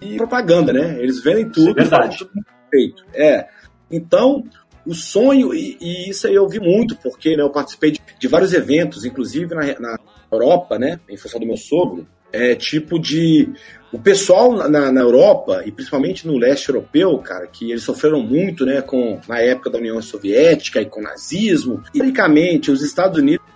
[0.00, 0.96] e propaganda, né?
[1.00, 2.18] Eles vendem tudo, é verdade.
[2.18, 2.30] tudo
[2.70, 3.04] feito.
[3.14, 3.48] É.
[3.90, 4.44] Então,
[4.86, 8.28] o sonho, e, e, isso aí eu vi muito, porque né, eu participei de, de
[8.28, 9.98] vários eventos, inclusive na, na
[10.30, 11.00] Europa, né?
[11.08, 13.48] Em função do meu sogro é, tipo de.
[13.92, 18.66] O pessoal na, na, Europa, e principalmente no leste europeu, cara, que eles sofreram muito
[18.66, 21.80] né, com, na época da União Soviética e com o nazismo.
[21.94, 23.46] Historicamente, os Estados Unidos,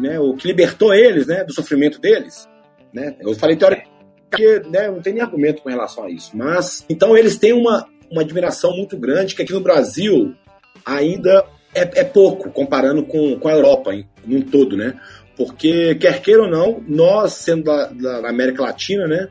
[0.00, 2.48] né, o que libertou eles né, do sofrimento deles.
[2.92, 3.16] Né?
[3.20, 3.94] Eu falei teoricamente
[4.30, 6.36] porque né, não tem nem argumento com relação a isso.
[6.36, 10.34] Mas, então, eles têm uma, uma admiração muito grande, que aqui no Brasil
[10.84, 14.94] ainda é, é pouco, comparando com, com a Europa em, num todo, né?
[15.36, 19.28] Porque, quer queira ou não, nós, sendo da, da América Latina, né,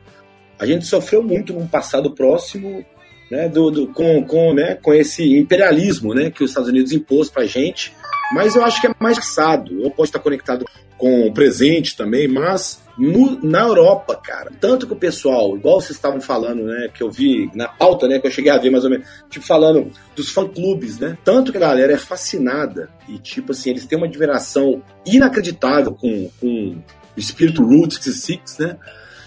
[0.58, 2.84] a gente sofreu muito no passado próximo
[3.30, 7.30] né, do, do, com, com, né, com esse imperialismo né, que os Estados Unidos impôs
[7.30, 7.92] para a gente.
[8.32, 9.82] Mas eu acho que é mais passado.
[9.82, 10.64] Ou pode estar conectado
[10.96, 15.96] com o presente também, mas no, na Europa, cara, tanto que o pessoal, igual vocês
[15.96, 18.84] estavam falando, né, que eu vi na pauta, né, que eu cheguei a ver mais
[18.84, 23.52] ou menos, tipo, falando dos fã-clubes, né, tanto que a galera é fascinada e, tipo
[23.52, 26.76] assim, eles têm uma admiração inacreditável com, com
[27.16, 28.76] o espírito Route 66, né,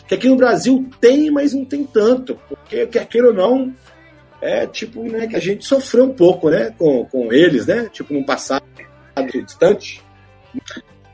[0.08, 3.74] que aqui no Brasil tem, mas não tem tanto, porque, quer queira ou não,
[4.42, 8.14] é tipo, né, que a gente sofreu um pouco, né, com, com eles, né, tipo,
[8.14, 8.66] num passado
[9.46, 10.02] distante,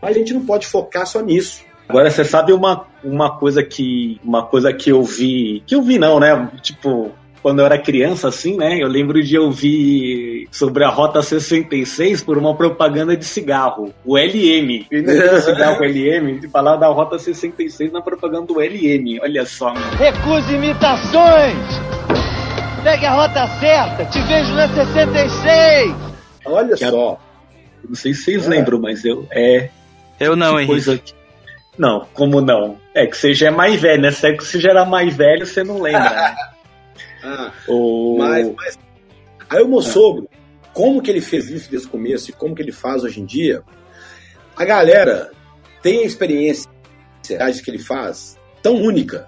[0.02, 1.64] mas a gente não pode focar só nisso.
[1.94, 6.00] Agora você sabe uma, uma coisa que uma coisa que eu vi, que eu vi
[6.00, 6.50] não, né?
[6.60, 8.82] Tipo, quando eu era criança, assim, né?
[8.82, 14.88] Eu lembro de ouvir sobre a Rota 66 por uma propaganda de cigarro, o LM.
[14.90, 15.04] E
[15.46, 19.20] cigarro LM, de falar da Rota 66 na propaganda do LM.
[19.22, 19.72] Olha só.
[19.72, 19.96] Mano.
[19.96, 21.58] Recuse imitações!
[22.84, 24.06] Pegue a rota certa!
[24.06, 25.94] Te vejo na 66!
[26.44, 27.20] Olha que só.
[27.88, 28.50] Não sei se vocês é.
[28.50, 29.28] lembram, mas eu.
[29.32, 29.70] É.
[30.20, 30.66] Eu não, hein?
[30.66, 31.14] Coisa que,
[31.78, 32.78] não, como não?
[32.94, 34.12] É que você já é mais velho, né?
[34.12, 36.36] Se é que você já era mais velho, você não lembra, né?
[37.24, 38.18] ah, o...
[38.20, 38.80] mas, mas...
[39.50, 40.30] Aí o meu sogro,
[40.74, 43.26] como que ele fez isso desde o começo e como que ele faz hoje em
[43.26, 43.64] dia,
[44.56, 45.32] a galera
[45.82, 46.70] tem a experiência
[47.22, 49.28] que ele faz tão única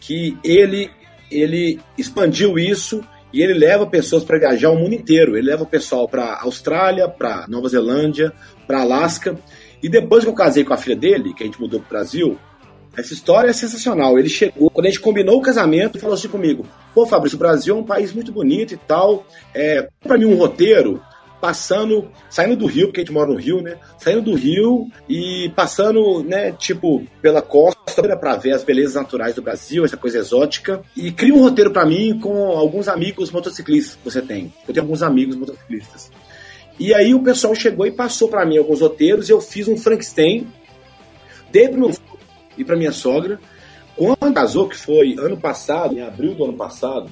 [0.00, 0.90] que ele
[1.30, 5.36] ele expandiu isso e ele leva pessoas para viajar o mundo inteiro.
[5.36, 8.32] Ele leva o pessoal para Austrália, para Nova Zelândia,
[8.66, 9.38] para Alasca.
[9.82, 12.38] E depois que eu casei com a filha dele, que a gente mudou pro Brasil,
[12.96, 14.18] essa história é sensacional.
[14.18, 17.76] Ele chegou, quando a gente combinou o casamento, falou assim comigo: Pô, Fabrício, o Brasil
[17.76, 19.24] é um país muito bonito e tal.
[19.54, 21.00] É, para mim, um roteiro
[21.40, 23.76] passando, saindo do Rio, porque a gente mora no Rio, né?
[23.98, 27.78] Saindo do Rio e passando, né, tipo, pela costa
[28.16, 30.82] para ver as belezas naturais do Brasil, essa coisa exótica.
[30.96, 34.52] E cria um roteiro para mim com alguns amigos motociclistas que você tem.
[34.66, 36.10] Eu tenho alguns amigos motociclistas.
[36.78, 39.76] E aí o pessoal chegou e passou para mim alguns roteiros e eu fiz um
[39.76, 40.46] Frankenstein,
[41.50, 41.92] dei pro meu
[42.56, 43.40] e para minha sogra.
[43.96, 47.10] Quando casou, que foi ano passado, em abril do ano passado,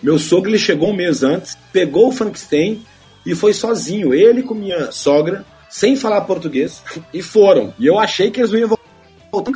[0.00, 2.84] meu sogro ele chegou um mês antes, pegou o Frankenstein
[3.24, 6.82] e foi sozinho, ele com minha sogra, sem falar português,
[7.12, 7.74] e foram.
[7.78, 8.75] E eu achei que eles não iam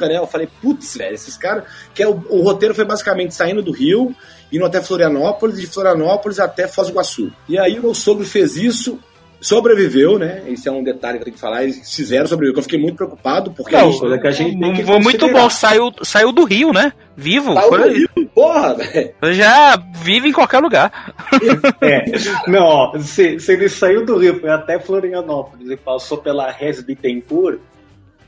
[0.08, 0.18] né?
[0.18, 1.64] Eu falei, putz, velho, esses caras.
[1.94, 4.14] Que é, o, o, roteiro foi basicamente saindo do Rio,
[4.52, 7.32] indo até Florianópolis, de Florianópolis até Foz do Iguaçu.
[7.48, 8.98] E aí o meu sogro fez isso,
[9.40, 10.42] sobreviveu, né?
[10.46, 11.62] Esse é um detalhe que eu tenho que falar.
[11.62, 12.58] Eles fizeram sobreviver.
[12.58, 15.48] Eu fiquei muito preocupado, porque não, a gente, que a gente tem que muito bom.
[15.48, 16.92] Saiu, saiu do Rio, né?
[17.16, 17.54] Vivo.
[17.54, 19.14] Saiu do Rio, porra, velho.
[19.32, 21.14] Já vive em qualquer lugar.
[21.80, 22.04] É.
[22.46, 26.82] Não, ó, se, se ele saiu do Rio, foi até Florianópolis e passou pela Res
[26.82, 27.58] Bittencourt,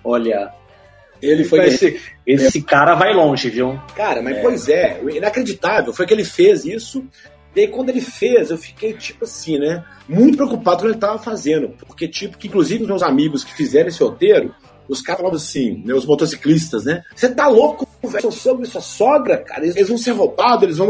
[0.02, 0.50] olha,
[1.22, 1.66] ele foi.
[1.66, 3.78] Esse, esse cara vai longe, viu?
[3.94, 4.42] Cara, mas é.
[4.42, 5.92] pois é, inacreditável.
[5.92, 7.04] Foi que ele fez isso.
[7.54, 9.84] E aí, quando ele fez, eu fiquei, tipo assim, né?
[10.08, 11.70] Muito preocupado com o que ele tava fazendo.
[11.86, 14.54] Porque, tipo, que inclusive os meus amigos que fizeram esse roteiro,
[14.88, 17.02] os caras falavam assim, né, os motociclistas, né?
[17.14, 18.20] Você tá louco, velho?
[18.22, 20.88] Seu sogro e sua sogra, cara, eles, vão ser roubados, eles vão.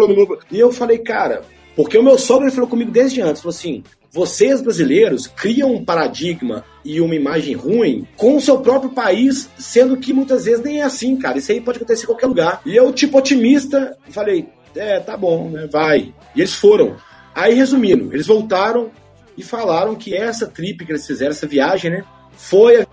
[0.51, 1.43] E eu falei, cara,
[1.77, 5.83] porque o meu sogro ele falou comigo desde antes, falou assim: vocês brasileiros criam um
[5.83, 10.81] paradigma e uma imagem ruim com o seu próprio país, sendo que muitas vezes nem
[10.81, 11.39] é assim, cara.
[11.39, 12.61] Isso aí pode acontecer em qualquer lugar.
[12.67, 15.67] E eu, tipo, otimista, falei, é, tá bom, né?
[15.67, 16.13] Vai.
[16.37, 16.97] E eles foram.
[17.35, 18.91] Aí, resumindo, eles voltaram
[19.37, 22.05] e falaram que essa trip que eles fizeram, essa viagem, né?
[22.37, 22.87] Foi a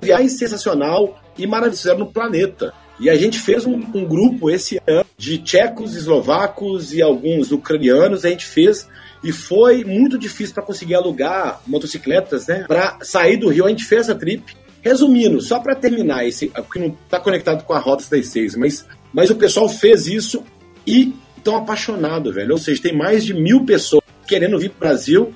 [0.00, 2.72] viagem sensacional e maravilhosa no planeta.
[2.98, 8.24] E a gente fez um, um, grupo esse ano de tchecos, eslovacos e alguns ucranianos.
[8.24, 8.88] A gente fez
[9.22, 12.64] e foi muito difícil para conseguir alugar motocicletas, né?
[12.66, 14.56] Para sair do Rio, a gente fez a trip.
[14.80, 18.84] Resumindo, só para terminar, esse que não está conectado com a Rota das Seis, mas,
[19.12, 20.42] mas o pessoal fez isso
[20.84, 22.52] e tão apaixonado, velho.
[22.52, 25.34] Ou seja, tem mais de mil pessoas querendo vir para o Brasil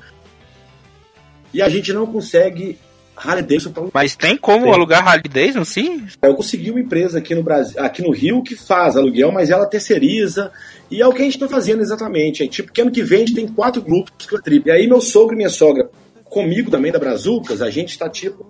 [1.55, 2.79] e a gente não consegue
[3.17, 3.85] Harley Davidson pra...
[3.93, 4.75] Mas tem como tem.
[4.75, 6.07] alugar Harley Davidson, sim?
[6.21, 9.67] Eu consegui uma empresa aqui no Brasil, aqui no Rio que faz aluguel, mas ela
[9.67, 10.53] terceiriza.
[10.91, 12.43] E é o que a gente está fazendo exatamente.
[12.43, 14.69] É tipo que ano que vem a gente tem quatro grupos que trip.
[14.69, 15.89] E aí meu sogro e minha sogra,
[16.25, 18.47] comigo também da Brazucas, a gente está tipo,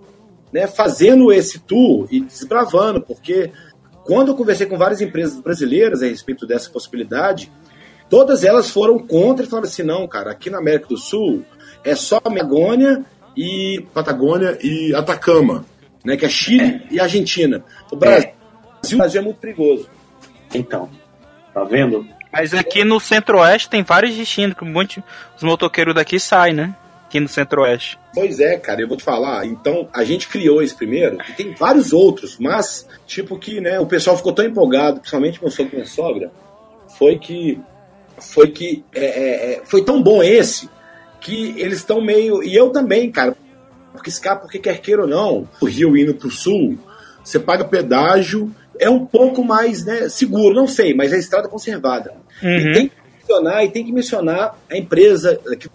[0.52, 3.52] né, fazendo esse tour e desbravando, porque
[4.05, 7.50] quando eu conversei com várias empresas brasileiras a respeito dessa possibilidade,
[8.09, 11.44] todas elas foram contra e falaram assim: não, cara, aqui na América do Sul
[11.85, 13.05] é só Megônia
[13.37, 15.64] e Patagônia e Atacama,
[16.05, 16.94] né, que é Chile é.
[16.94, 17.62] e Argentina.
[17.90, 18.94] O Brasil, é.
[18.94, 19.88] o Brasil é muito perigoso.
[20.55, 20.88] Então,
[21.53, 22.07] tá vendo?
[22.33, 25.03] Mas aqui no Centro-Oeste tem vários destinos que um monte
[25.37, 26.75] os motoqueiros daqui saem, né?
[27.07, 27.99] Aqui no Centro-Oeste.
[28.14, 29.46] Pois é, cara, eu vou te falar.
[29.46, 33.87] Então, a gente criou esse primeiro, e tem vários outros, mas, tipo que, né, o
[33.87, 36.31] pessoal ficou tão empolgado, principalmente meu sogro e minha sogra,
[36.99, 37.61] foi que.
[38.18, 38.85] Foi que.
[38.94, 40.68] É, é, é foi tão bom esse
[41.20, 42.42] que eles estão meio.
[42.42, 43.37] E eu também, cara.
[43.92, 46.79] Porque esse cara, porque quer queira ou não, o Rio indo pro sul,
[47.24, 52.12] você paga pedágio, é um pouco mais né, seguro, não sei, mas é estrada conservada.
[52.42, 52.59] Uhum.
[52.59, 55.70] E tem que mencionar, e tem que mencionar a empresa que,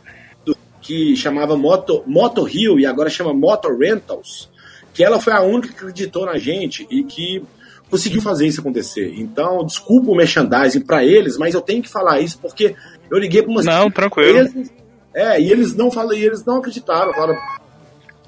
[0.81, 4.49] que chamava Moto, Moto Rio e agora chama Moto Rentals,
[4.93, 7.43] que ela foi a única que acreditou na gente e que
[7.89, 9.13] conseguiu fazer isso acontecer.
[9.17, 12.75] Então, desculpa o merchandising para eles, mas eu tenho que falar isso porque
[13.09, 14.39] eu liguei para umas Não, tranquilo.
[14.39, 14.71] Empresas,
[15.13, 17.13] é, e eles não falam, e eles não acreditaram.
[17.13, 17.37] Falaram,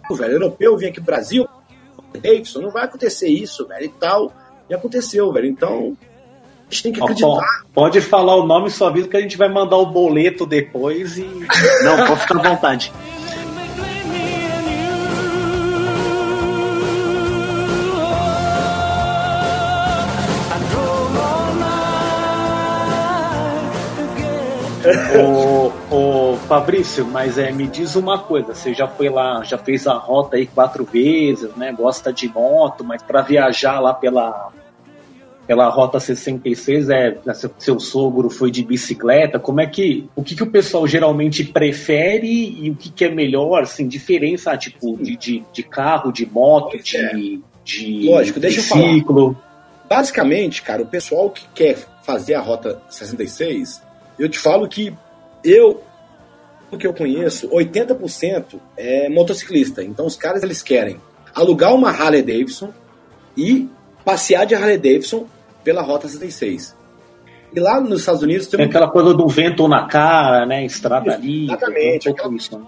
[0.10, 1.48] o velho europeu vinha aqui pro Brasil,
[2.20, 4.32] Davidson, não vai acontecer isso, velho, e tal.
[4.70, 5.48] E aconteceu, velho.
[5.48, 5.98] Então,
[6.68, 7.42] a gente tem que acreditar.
[7.74, 11.24] pode falar o nome sua vida que a gente vai mandar o boleto depois e.
[11.84, 12.94] Não, pode ficar à vontade.
[25.18, 29.88] Ô, ô, Fabrício, mas é, me diz uma coisa, você já foi lá, já fez
[29.88, 31.72] a rota aí quatro vezes, né?
[31.72, 34.52] Gosta de moto, mas para viajar lá pela
[35.46, 40.36] pela Rota 66, é, seu, seu sogro foi de bicicleta, como é que, o que,
[40.36, 45.18] que o pessoal geralmente prefere e o que, que é melhor, assim, diferença, tipo, de,
[45.18, 47.14] de, de carro, de moto, de, é.
[47.64, 48.94] de Lógico, deixa eu falar.
[48.94, 49.38] ciclo?
[49.90, 53.82] Basicamente, cara, o pessoal que quer fazer a Rota 66,
[54.20, 54.94] eu te falo que
[55.44, 55.82] eu,
[56.72, 59.84] o que eu conheço, 80% é motociclista.
[59.84, 61.00] Então os caras eles querem
[61.36, 62.72] alugar uma Harley Davidson
[63.38, 63.68] e
[64.06, 65.26] passear de Harley Davidson
[65.64, 66.76] pela Rota 66.
[67.56, 70.66] E lá nos Estados Unidos tem um aquela coisa do vento na cara, né?
[70.66, 71.44] Estrada Isso, ali.
[71.46, 72.66] exatamente, um aquela- isso, né?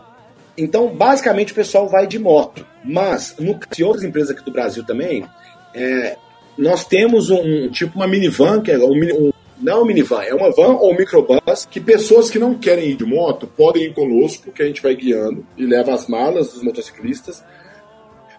[0.57, 2.65] Então, basicamente, o pessoal vai de moto.
[2.83, 5.25] Mas, no caso de outras empresas aqui do Brasil também,
[5.73, 6.15] é,
[6.57, 10.33] nós temos um tipo uma minivan, que é um, um- não é uma minivan, é
[10.33, 11.65] uma van ou microbus.
[11.69, 14.95] que pessoas que não querem ir de moto podem ir conosco, que a gente vai
[14.95, 17.43] guiando e leva as malas dos motociclistas.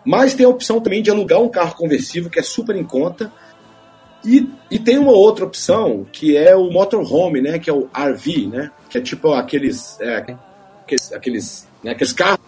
[0.04, 3.32] Mas tem a opção também de alugar um carro conversível, que é super em conta.
[4.24, 7.58] E, e tem uma outra opção, que é o motorhome, né?
[7.58, 8.70] Que é o RV, né?
[8.88, 10.00] Que é tipo aqueles.
[10.00, 10.36] é,
[10.86, 12.38] aqueles, aqueles, né, aqueles carros.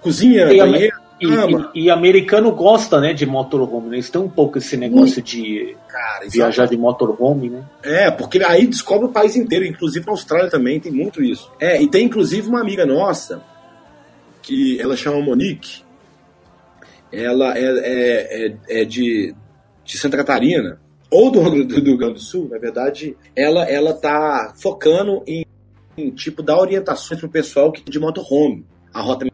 [0.00, 1.70] Cozinha, banheiro, e, cama.
[1.74, 3.96] e- e americano gosta, né, de motorhome, né?
[3.96, 7.64] Eles têm um pouco esse negócio de Cara, viajar de motorhome, né?
[7.82, 11.50] É, porque aí descobre o país inteiro, inclusive na Austrália também tem muito isso.
[11.60, 13.42] É, e tem inclusive uma amiga nossa,
[14.42, 15.82] que ela chama Monique,
[17.12, 19.34] ela é, é, é, é de,
[19.84, 20.80] de Santa Catarina,
[21.10, 25.44] ou do, do, do Rio Grande do Sul, na verdade, ela, ela tá focando em,
[25.96, 29.26] em, tipo, dar orientações pro pessoal que de motorhome, a rota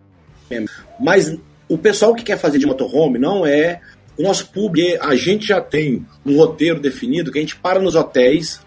[0.51, 0.69] mesmo.
[0.99, 3.81] Mas o pessoal que quer fazer de motorhome não é
[4.19, 4.99] o nosso público.
[5.05, 8.61] A gente já tem um roteiro definido que a gente para nos hotéis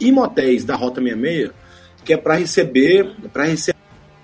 [0.00, 1.50] e motéis da Rota 66,
[2.04, 3.78] que é para receber, para receber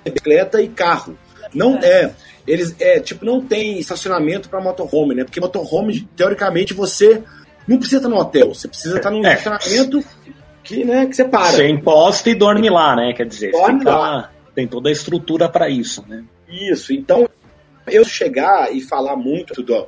[0.05, 1.17] bicicleta e carro.
[1.55, 2.13] Não é,
[2.47, 5.25] eles é tipo não tem estacionamento para motorhome, né?
[5.25, 7.23] Porque motorhome teoricamente você
[7.67, 9.35] não precisa estar no hotel, você precisa estar num É.
[9.35, 10.05] estacionamento
[10.63, 11.53] que, né, que você para.
[11.53, 13.13] Você encosta e dorme lá, né?
[13.15, 14.31] Quer dizer, Dorme fica- lá.
[14.55, 16.25] tem toda a estrutura para isso, né?
[16.49, 17.29] Isso, então
[17.87, 19.87] eu chegar e falar muito do,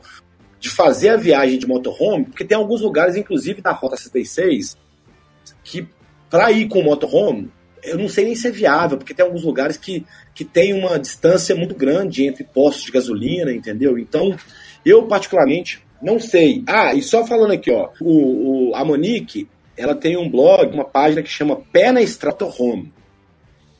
[0.60, 4.76] de fazer a viagem de motorhome, porque tem alguns lugares, inclusive da Rota 66,
[5.64, 5.86] que
[6.30, 7.50] para ir com motorhome,
[7.82, 10.04] eu não sei nem se é viável, porque tem alguns lugares que,
[10.34, 13.96] que tem uma distância muito grande entre postos de gasolina, entendeu?
[13.98, 14.36] Então,
[14.84, 16.64] eu particularmente não sei.
[16.66, 20.84] Ah, e só falando aqui, ó, o, o- a Monique, ela tem um blog, uma
[20.84, 22.92] página que chama Pé na Estrada Home.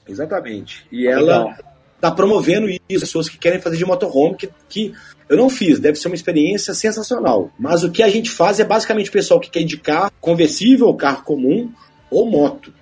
[0.08, 0.86] Exatamente.
[0.92, 1.54] E ela Legal.
[2.00, 4.92] Tá promovendo isso, pessoas que querem fazer de motorhome, que, que
[5.28, 7.50] eu não fiz, deve ser uma experiência sensacional.
[7.58, 10.92] Mas o que a gente faz é basicamente o pessoal que quer de carro conversível,
[10.94, 11.70] carro comum
[12.10, 12.72] ou moto.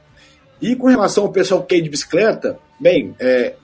[0.60, 3.54] E com relação ao pessoal que quer de bicicleta, bem, é,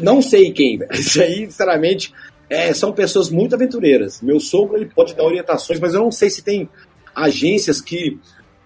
[0.00, 2.12] não sei quem, isso aí, sinceramente,
[2.48, 4.20] é, são pessoas muito aventureiras.
[4.20, 6.68] Meu sogro ele pode dar orientações, mas eu não sei se tem
[7.14, 8.18] agências que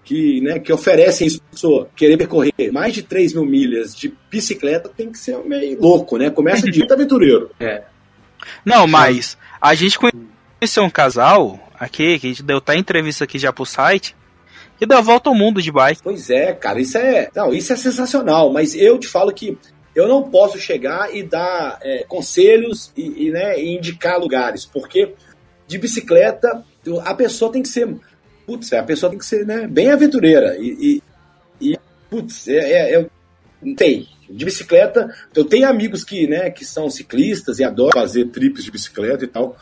[0.07, 1.89] que, né, que oferecem isso pessoa.
[1.93, 6.29] Querer percorrer mais de 3 mil milhas de bicicleta tem que ser meio louco, né?
[6.29, 7.51] Começa de aventureiro.
[8.63, 13.37] Não, mas a gente conheceu um casal aqui, que a gente deu até entrevista aqui
[13.37, 14.15] já pro site,
[14.79, 16.01] que deu a volta ao mundo de bike.
[16.01, 17.29] Pois é, cara, isso é.
[17.35, 19.57] Não, isso é sensacional, mas eu te falo que
[19.93, 25.13] eu não posso chegar e dar é, conselhos e, e, né, e indicar lugares, porque
[25.67, 26.63] de bicicleta
[27.03, 27.93] a pessoa tem que ser.
[28.47, 30.55] Putz, a pessoa tem que ser né, bem aventureira.
[30.57, 31.01] E,
[31.59, 31.79] e, e
[32.09, 33.09] putz, é, é, é,
[33.75, 34.07] tem.
[34.29, 38.71] De bicicleta, eu tenho amigos que, né, que são ciclistas e adoram fazer trips de
[38.71, 39.57] bicicleta e tal.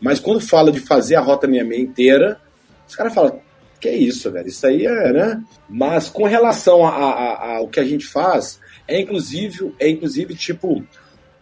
[0.00, 2.40] Mas quando fala de fazer a rota 66 inteira,
[2.88, 3.40] os caras falam,
[3.80, 4.48] que é isso, velho?
[4.48, 5.44] Isso aí é, né?
[5.68, 10.84] Mas com relação ao que a gente faz, é inclusive, é inclusive tipo,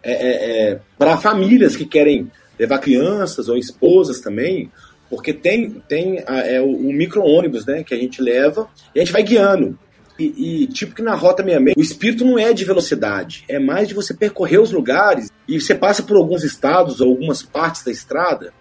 [0.02, 4.70] é, para famílias que querem levar crianças ou esposas também,
[5.12, 9.04] porque tem, tem a- é, o, o micro-ônibus, né, que a gente leva e a
[9.04, 9.78] gente vai guiando.
[10.18, 13.88] E, e, tipo que na Rota 66, o espírito não é de velocidade, é mais
[13.88, 18.54] de você percorrer os lugares e você passa por alguns estados algumas partes da estrada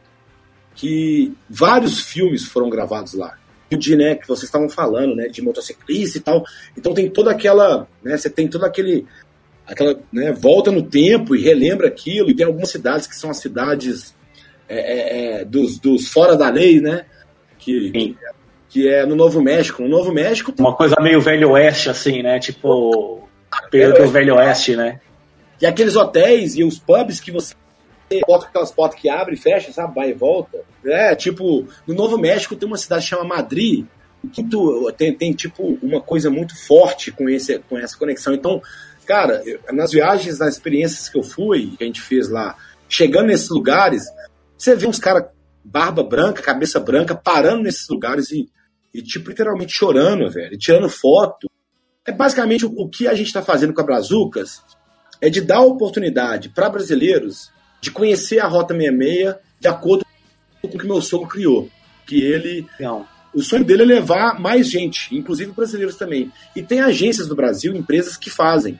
[0.75, 3.37] que vários filmes foram gravados lá.
[3.69, 6.43] De, né, que vocês estavam falando, né, de motociclista e tal.
[6.77, 9.05] Então tem toda aquela, né, você tem todo aquele
[9.65, 12.29] aquela, né, volta no tempo e relembra aquilo.
[12.29, 14.13] E tem algumas cidades que são as cidades
[14.79, 17.05] é, é, é, dos, dos fora da lei, né,
[17.57, 18.15] que, Sim.
[18.69, 19.81] que é no Novo México.
[19.83, 22.39] No Novo México tem Uma coisa meio velho oeste, assim, né?
[22.39, 23.27] Tipo,
[23.69, 24.99] período do velho oeste, né?
[25.61, 27.53] E aqueles hotéis e os pubs que você
[28.27, 29.93] bota aquelas portas que abre e fecha, sabe?
[29.95, 30.59] Vai e volta.
[30.83, 33.85] É, tipo, no Novo México tem uma cidade que chama Madrid,
[34.33, 38.33] que tu, tem, tem, tipo, uma coisa muito forte com, esse, com essa conexão.
[38.33, 38.61] Então,
[39.05, 42.55] cara, eu- nas viagens, nas experiências que eu fui, que a gente fez lá,
[42.89, 44.03] chegando nesses lugares,
[44.61, 45.25] você vê uns caras
[45.63, 48.47] barba branca, cabeça branca, parando nesses lugares e,
[48.93, 51.49] e tipo, literalmente chorando, velho, e tirando foto.
[52.05, 54.61] É basicamente o, o que a gente está fazendo com a Brazucas,
[55.21, 60.05] é de dar oportunidade para brasileiros de conhecer a Rota 66 de acordo
[60.61, 61.69] com o que meu sogro criou.
[62.05, 62.67] Que ele.
[62.79, 63.07] Não.
[63.33, 66.31] O sonho dele é levar mais gente, inclusive brasileiros também.
[66.55, 68.79] E tem agências no Brasil, empresas que fazem.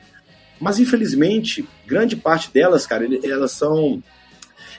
[0.60, 4.02] Mas infelizmente, grande parte delas, cara, elas são.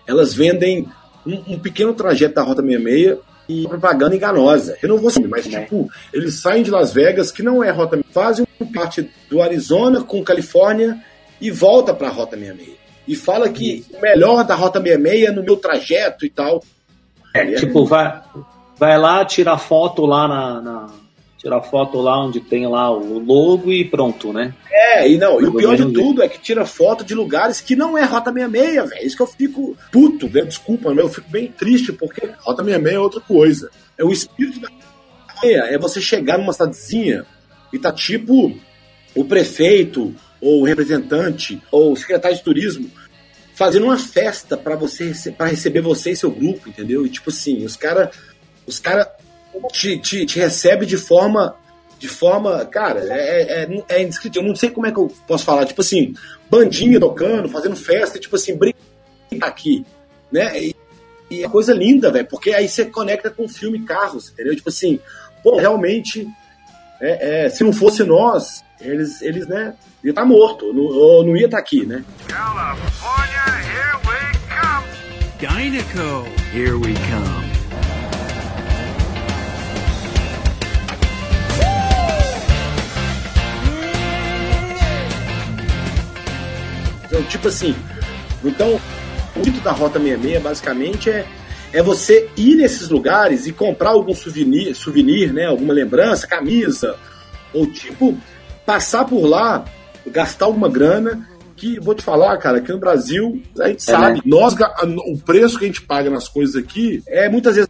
[0.07, 0.87] Elas vendem
[1.25, 3.17] um, um pequeno trajeto da Rota 66
[3.49, 4.77] e propaganda enganosa.
[4.81, 7.95] Eu não vou saber, mas tipo, eles saem de Las Vegas, que não é Rota
[7.97, 10.97] 66, fazem parte do Arizona com Califórnia
[11.41, 12.77] e volta pra Rota 66.
[13.05, 16.63] E fala que o melhor da Rota 66 é no meu trajeto e tal.
[17.33, 18.21] É, tipo, vai,
[18.77, 20.87] vai lá, tira foto lá na, na-
[21.43, 24.55] Tira foto lá onde tem lá o logo e pronto, né?
[24.71, 27.75] É, e não, e o pior de tudo é que tira foto de lugares que
[27.75, 29.05] não é Rota 66, velho.
[29.05, 30.41] Isso que eu fico puto, né?
[30.45, 33.69] desculpa, eu fico bem triste, porque Rota 66 é outra coisa.
[33.97, 37.25] É o espírito da Rota 66, é você chegar numa cidadezinha
[37.73, 38.57] e tá tipo
[39.13, 42.89] o prefeito, ou o representante, ou o secretário de turismo
[43.53, 47.05] fazendo uma festa para você para receber você e seu grupo, entendeu?
[47.05, 48.11] E tipo assim, os cara
[48.65, 49.11] os cara
[49.71, 51.55] te, te, te recebe de forma
[52.03, 54.41] de forma, cara, é, é, é indescritível.
[54.41, 55.65] Eu não sei como é que eu posso falar.
[55.65, 56.13] Tipo assim,
[56.49, 59.85] bandinha tocando, fazendo festa, tipo assim, brincar aqui,
[60.29, 60.61] né?
[60.61, 60.75] E,
[61.31, 64.53] e é coisa linda, velho, porque aí você conecta com o filme Carros, entendeu?
[64.53, 64.99] Tipo assim,
[65.41, 66.27] pô, realmente,
[66.99, 69.73] é, é, se não fosse nós, eles, eles né,
[70.03, 72.03] ia estar morto, não, ou não ia estar aqui, né?
[75.39, 77.52] Dynaco, here we come.
[87.13, 87.75] Então, tipo assim,
[88.43, 88.81] então,
[89.35, 91.27] o dito da Rota 66 basicamente é,
[91.71, 96.95] é você ir nesses lugares e comprar algum souvenir, souvenir, né, alguma lembrança, camisa,
[97.53, 98.17] ou tipo,
[98.65, 99.63] passar por lá,
[100.07, 104.15] gastar alguma grana, que vou te falar, cara, aqui no Brasil, a gente É, sabe,
[104.15, 104.21] né?
[104.25, 104.55] nós,
[105.05, 107.69] o preço que a gente paga nas coisas aqui é muitas vezes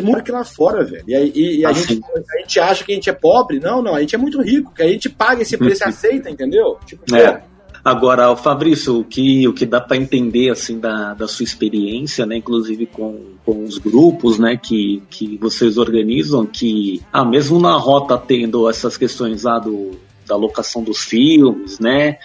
[0.00, 1.02] muito que lá fora, velho.
[1.08, 2.00] E, e- e a, Ah, gente,
[2.36, 3.58] a gente acha que a gente é pobre.
[3.58, 6.30] Não, não, a gente é muito rico, que a gente paga esse preço e aceita,
[6.30, 6.78] entendeu?
[6.86, 7.42] Tipo, É.
[7.86, 12.26] Agora, o Fabrício, o que, o que dá para entender assim da, da sua experiência,
[12.26, 17.76] né, inclusive com, com os grupos, né, que, que vocês organizam, que ah, mesmo na
[17.76, 19.92] rota tendo essas questões lá do,
[20.26, 22.18] da locação dos filmes, né,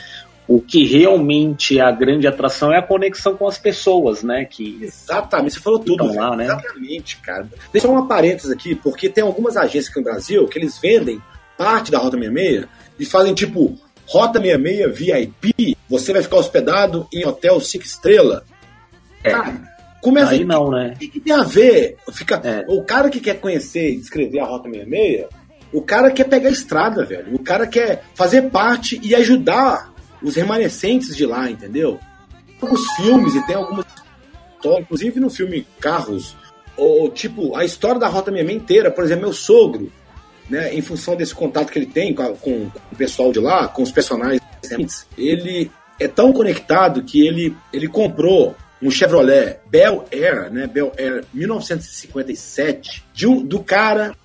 [0.48, 4.80] o que realmente é a grande atração é a conexão com as pessoas, né, que
[4.82, 6.12] Exatamente, você falou tudo.
[6.12, 6.46] Lá, né?
[6.46, 7.48] Exatamente, cara.
[7.72, 11.22] Deixa eu uma parênteses aqui, porque tem algumas agências aqui no Brasil que eles vendem
[11.56, 12.66] parte da Rota 66
[12.98, 13.78] e fazem tipo
[14.12, 18.44] Rota 66 VIP, você vai ficar hospedado em hotel 5 estrelas.
[19.24, 19.32] É.
[19.32, 19.62] Cara,
[20.02, 20.92] começa aí não, né?
[20.96, 21.96] O que, que tem a ver?
[22.12, 22.66] Fica, É.
[22.68, 25.28] O cara que quer conhecer e descrever a Rota 66,
[25.72, 27.34] o cara quer pegar a estrada, velho.
[27.34, 31.98] O cara quer fazer parte e ajudar os remanescentes de lá, entendeu?
[32.62, 33.86] Alguns filmes e tem algumas
[34.56, 36.36] histórias, inclusive no filme Carros,
[36.76, 39.90] ou tipo, a história da Rota 66 inteira, por exemplo, meu sogro,
[40.52, 43.68] né, em função desse contato que ele tem com, a- com o pessoal de lá,
[43.70, 44.42] com os personagens,
[45.18, 51.24] ele é tão conectado que ele, ele comprou um Chevrolet Bel Air, né, Bel Air
[51.34, 54.16] 1957, de um, do cara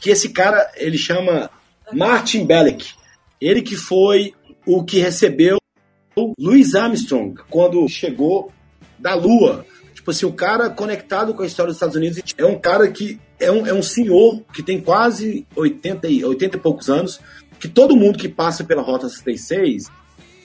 [0.00, 1.50] que esse cara ele chama
[1.92, 2.90] Martin Bellick.
[3.40, 4.32] Ele que foi
[4.66, 5.58] o que recebeu
[6.38, 8.50] Louis Armstrong quando chegou
[8.98, 9.64] da Lua.
[10.06, 13.18] Tipo assim, o cara conectado com a história dos Estados Unidos é um cara que
[13.40, 17.18] é um, é um senhor que tem quase 80 e, 80 e poucos anos,
[17.58, 19.90] que todo mundo que passa pela Rota 66,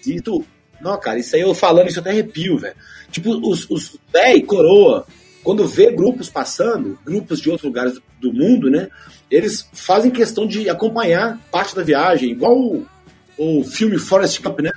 [0.03, 0.43] isso,
[0.81, 2.73] não, cara, isso aí eu falando, isso eu até arrepio, velho.
[3.11, 5.05] Tipo, os, os véi, coroa,
[5.43, 8.89] quando vê grupos passando, grupos de outros lugares do mundo, né?
[9.29, 12.87] Eles fazem questão de acompanhar parte da viagem, igual o,
[13.37, 14.71] o filme Forrest Gump, né?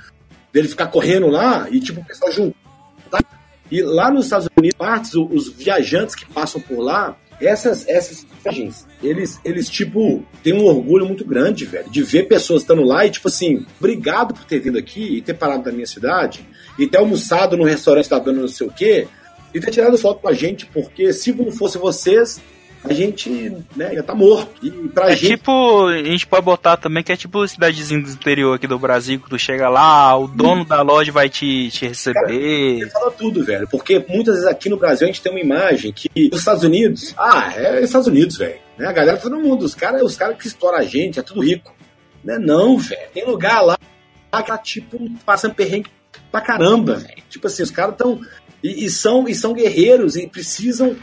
[0.53, 3.44] Dele ficar correndo lá e, tipo, o pessoal juntar.
[3.71, 8.87] E lá nos Estados Unidos, partes, os viajantes que passam por lá, essas, essas viagens,
[9.03, 13.09] eles, eles, tipo, têm um orgulho muito grande, velho, de ver pessoas estando lá e,
[13.09, 16.47] tipo assim, obrigado por ter vindo aqui e ter parado na minha cidade
[16.77, 19.07] e ter almoçado no restaurante da dona não sei o quê
[19.53, 22.41] e ter tirado foto com a gente, porque se não fosse vocês,
[22.87, 23.29] a gente,
[23.75, 24.51] né, ia estar morto.
[24.65, 25.37] E pra É gente.
[25.37, 29.19] tipo, a gente pode botar também que é tipo cidadezinha do interior aqui do Brasil,
[29.19, 32.79] que tu chega lá, o dono da loja vai te, te receber.
[32.79, 33.67] Você fala tudo, velho.
[33.69, 37.13] Porque muitas vezes aqui no Brasil a gente tem uma imagem que os Estados Unidos.
[37.17, 38.59] Ah, é Estados Unidos, velho.
[38.77, 38.87] Né?
[38.87, 39.63] A galera, todo mundo.
[39.65, 41.73] Os caras os cara que estouram a gente, é tudo rico.
[42.23, 42.37] Né?
[42.39, 43.01] Não, velho.
[43.13, 45.89] Tem lugar lá que tá tipo passando perrengue
[46.31, 47.23] pra caramba, velho.
[47.29, 48.19] Tipo assim, os caras estão.
[48.63, 50.95] E, e são, e são guerreiros e precisam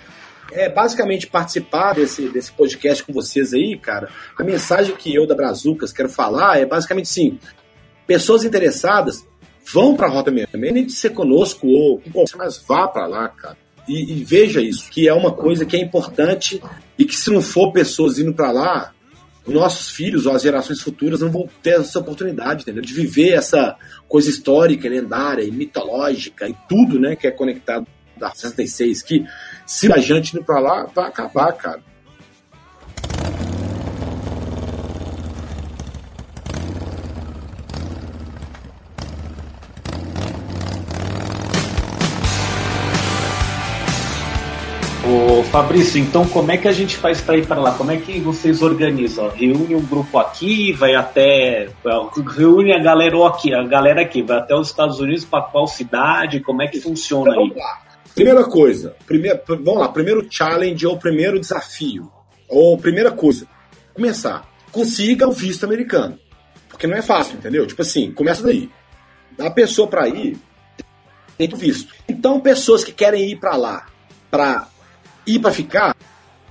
[0.55, 4.09] é basicamente participar desse, desse podcast com vocês aí, cara.
[4.39, 7.39] A mensagem que eu da Brazucas quero falar é basicamente sim:
[8.07, 9.27] pessoas interessadas
[9.73, 13.29] vão para a Rota 66, nem de ser conosco ou você, mas vá para lá,
[13.29, 13.57] cara.
[13.89, 16.63] E, e, veja isso, que é uma coisa que é importante
[16.97, 18.93] e que se não for pessoas indo para lá,
[19.45, 22.83] os nossos filhos ou as gerações futuras não vão ter essa oportunidade, entendeu?
[22.83, 23.77] De viver essa
[24.09, 27.87] coisa histórica, lendária e mitológica e tudo, né, que é conectado
[28.17, 29.27] da 66, que
[29.67, 31.81] se a gente indo para lá, vai acabar, cara.
[45.05, 47.73] Ô Fabrício, então como é que a gente faz para ir para lá?
[47.73, 49.29] Como é que vocês organizam?
[49.29, 51.69] Reúne um grupo aqui, vai até.
[52.37, 56.41] Reúne a galera aqui, a galera aqui, vai até os Estados Unidos para qual cidade?
[56.41, 57.49] Como é que funciona então, aí?
[57.49, 57.92] Vamos lá.
[58.15, 62.13] Primeira coisa, primeiro, vamos lá, primeiro challenge ou primeiro desafio,
[62.49, 63.47] ou primeira coisa,
[63.95, 66.19] começar, consiga o visto americano,
[66.69, 67.67] porque não é fácil, entendeu?
[67.67, 68.69] Tipo assim, começa daí,
[69.39, 70.39] a pessoa para ir
[71.39, 71.93] tem visto.
[72.09, 73.87] Então, pessoas que querem ir para lá,
[74.31, 74.69] para
[75.27, 75.97] ir para ficar,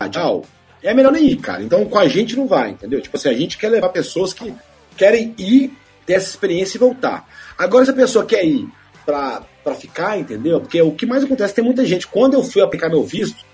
[0.09, 0.43] tchau,
[0.81, 1.61] é melhor nem ir, cara.
[1.61, 2.99] Então, com a gente não vai, entendeu?
[3.01, 4.53] Tipo assim, a gente quer levar pessoas que
[4.97, 7.27] querem ir, ter essa experiência e voltar.
[7.57, 8.67] Agora, se a pessoa quer ir
[9.05, 10.59] pra, pra ficar, entendeu?
[10.59, 12.07] Porque o que mais acontece, tem muita gente.
[12.07, 13.45] Quando eu fui aplicar meu visto,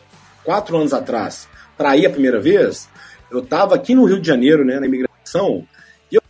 [0.43, 2.89] quatro anos atrás, para ir a primeira vez,
[3.31, 5.65] eu tava aqui no Rio de Janeiro, né, na imigração,
[6.11, 6.21] e eu,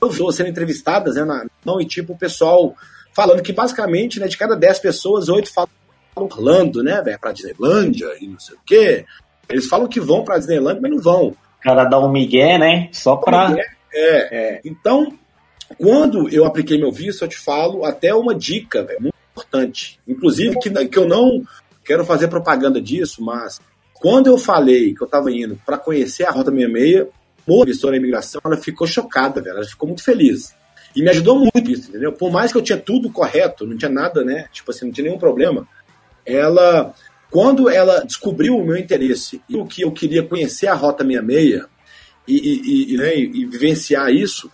[0.00, 2.74] eu vi sendo entrevistadas, né, na, não, e tipo, o pessoal
[3.14, 5.68] falando que basicamente, né, de cada dez pessoas, oito falam
[6.14, 9.06] Orlando, né, velho, pra Disneylândia e não sei o quê.
[9.48, 11.28] Eles falam que vão pra Disneylândia, mas não vão.
[11.28, 12.88] O cara dá um migué, né?
[12.92, 13.54] Só pra.
[13.92, 14.56] É.
[14.56, 14.60] é.
[14.64, 15.16] Então,
[15.78, 19.98] quando eu apliquei meu visto, eu te falo até uma dica, velho, muito importante.
[20.06, 21.42] Inclusive, que, que eu não
[21.84, 23.60] quero fazer propaganda disso, mas
[23.94, 27.98] quando eu falei que eu tava indo para conhecer a Rota 66, a gestora da
[27.98, 29.56] imigração, ela ficou chocada, velho.
[29.56, 30.54] Ela ficou muito feliz.
[30.94, 32.12] E me ajudou muito isso, entendeu?
[32.12, 34.46] Por mais que eu tinha tudo correto, não tinha nada, né?
[34.52, 35.66] Tipo assim, não tinha nenhum problema
[36.24, 36.94] ela,
[37.30, 41.64] quando ela descobriu o meu interesse e o que eu queria conhecer a Rota 66
[42.26, 44.50] e, e, e, né, e vivenciar isso,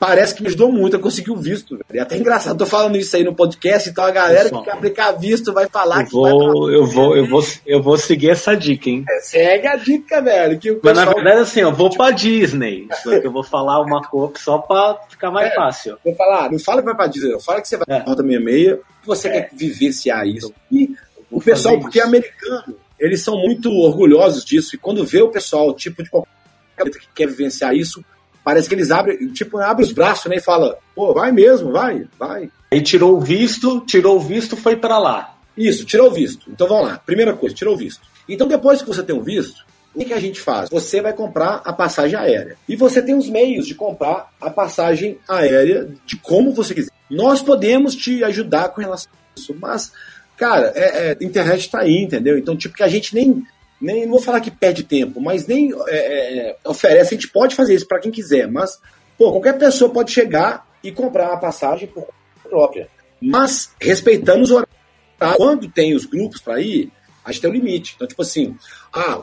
[0.00, 1.76] parece que me ajudou muito a conseguir o visto.
[1.76, 1.84] Velho.
[1.92, 5.12] É até engraçado, tô falando isso aí no podcast, então a galera que quer aplicar
[5.12, 8.56] visto vai falar eu que vou, vai eu vou, eu vou, eu vou seguir essa
[8.56, 9.04] dica, hein?
[9.08, 10.58] É, segue a dica, velho.
[10.58, 12.88] Que Mas na verdade, assim, eu vou pra Disney.
[13.02, 15.54] Só que eu vou falar uma coisa só pra ficar mais É.
[15.54, 15.98] fácil.
[16.04, 17.40] Vou falar, não fala que vai pra Disney, não.
[17.40, 18.00] Fala que você vai É.
[18.00, 20.52] pra Rota 66, que você quer vivenciar isso.
[20.72, 20.90] E
[21.30, 22.08] o pessoal, porque isso.
[22.08, 24.74] americano, eles são muito orgulhosos disso.
[24.74, 26.28] E quando vê o pessoal, tipo, de qualquer
[26.78, 28.02] que quer vivenciar isso,
[28.44, 30.36] parece que eles abrem, tipo, abrem os braços, né?
[30.36, 32.50] E fala, pô, vai mesmo, vai, vai.
[32.70, 35.36] Aí tirou o visto, tirou o visto, foi pra lá.
[35.56, 36.50] Isso, tirou o visto.
[36.50, 36.98] Então vamos lá.
[37.04, 38.02] Primeira coisa, tirou o visto.
[38.28, 39.64] Então depois que você tem o visto,
[39.94, 40.70] o que, a gente faz?
[40.70, 42.56] Você vai comprar a passagem aérea.
[42.68, 46.92] E você tem os meios de comprar a passagem aérea de como você quiser.
[47.10, 49.92] Nós podemos te ajudar com relação a isso, mas,
[50.36, 52.38] cara, é, é, a internet tá aí, entendeu?
[52.38, 53.44] Então, tipo, que a gente nem.
[53.80, 57.54] Nem, não vou falar que perde tempo, mas nem é, é, oferece, a gente pode
[57.54, 58.78] fazer isso para quem quiser, mas,
[59.16, 62.88] pô, qualquer pessoa pode chegar e comprar a passagem por conta própria.
[63.20, 64.74] Mas respeitando os horários?
[65.36, 66.90] Quando tem os grupos para ir,
[67.24, 67.92] a gente tem um limite.
[67.94, 68.56] Então, tipo assim,
[68.92, 69.22] ah,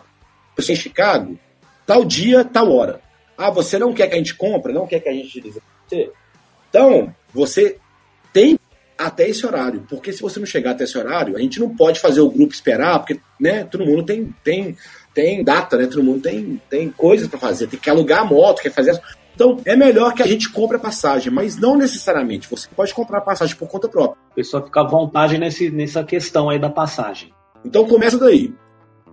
[0.55, 1.37] você em Chicago,
[1.85, 3.01] tal dia, tal hora.
[3.37, 6.11] Ah, você não quer que a gente compre, não quer que a gente você.
[6.69, 7.77] Então, você
[8.97, 11.99] até esse horário, porque se você não chegar até esse horário, a gente não pode
[11.99, 14.75] fazer o grupo esperar, porque, né, todo mundo tem tem
[15.13, 15.87] tem data, né?
[15.87, 18.99] Todo mundo tem tem coisas para fazer, tem que alugar a moto, quer fazer
[19.37, 22.49] então, é melhor que a gente compre a passagem, mas não necessariamente.
[22.49, 24.19] Você pode comprar a passagem por conta própria.
[24.31, 27.31] A pessoa fica à vontade nesse, nessa questão aí da passagem.
[27.63, 28.51] Então começa daí.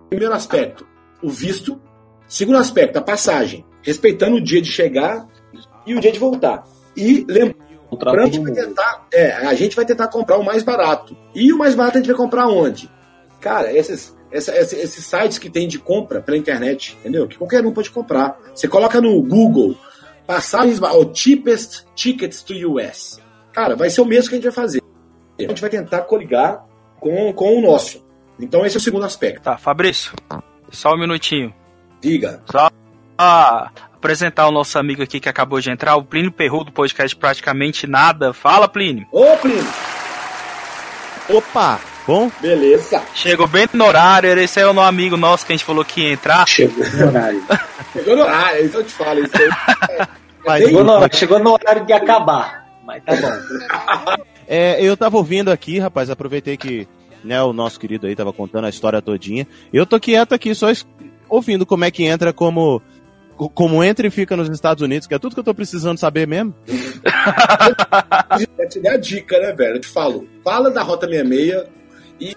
[0.09, 0.83] Primeiro aspecto,
[1.21, 1.79] o visto.
[2.27, 3.63] Segundo aspecto, a passagem.
[3.83, 5.27] Respeitando o dia de chegar
[5.85, 6.63] e o dia de voltar.
[6.97, 7.57] E lembrando,
[7.97, 11.15] Contrato a gente vai tentar, é, a gente vai tentar comprar o mais barato.
[11.33, 12.89] E o mais barato a gente vai comprar onde?
[13.41, 17.27] Cara, esses, essa- esse- esses sites que tem de compra pela internet, entendeu?
[17.27, 18.37] Que qualquer um pode comprar.
[18.53, 19.75] Você coloca no Google
[20.25, 23.19] passagens, o cheapest tickets to US.
[23.53, 24.81] Cara, vai ser o mesmo que a gente vai fazer.
[25.39, 26.65] A gente vai tentar coligar
[26.99, 28.03] com, com o nosso.
[28.39, 29.43] Então esse é o segundo aspecto.
[29.43, 30.13] Tá, Fabrício,
[30.71, 31.53] só um minutinho.
[32.01, 32.41] Diga.
[32.51, 32.69] Só
[33.17, 33.71] ah,
[34.05, 37.87] apresentar o nosso amigo aqui que acabou de entrar, o Plínio Perru do podcast Praticamente
[37.87, 38.33] Nada.
[38.33, 39.07] Fala, Plínio.
[39.11, 39.65] Ô, Plínio.
[41.27, 42.29] Opa, bom?
[42.39, 43.01] Beleza.
[43.15, 46.01] Chegou bem no horário, esse é o nosso amigo nosso que a gente falou que
[46.01, 46.47] ia entrar.
[46.47, 47.43] Chegou no horário.
[47.93, 49.19] Chegou no horário, isso eu te falo.
[49.23, 50.07] Isso aí.
[50.45, 52.67] Mas- chegou, no, chegou no horário de acabar.
[52.85, 54.15] Mas tá bom.
[54.47, 56.87] É, eu tava ouvindo aqui, rapaz, aproveitei que
[57.23, 57.41] né?
[57.41, 59.47] O nosso querido aí tava contando a história todinha.
[59.73, 60.67] Eu tô quieto aqui só
[61.27, 62.83] ouvindo como é que entra como co-
[63.35, 66.27] como entra e fica nos Estados Unidos, que é tudo que eu tô precisando saber
[66.27, 66.53] mesmo.
[68.59, 69.75] Eu te dei a dica, né, velho?
[69.75, 71.63] Eu te falo, fala da Rota 66
[72.19, 72.35] e,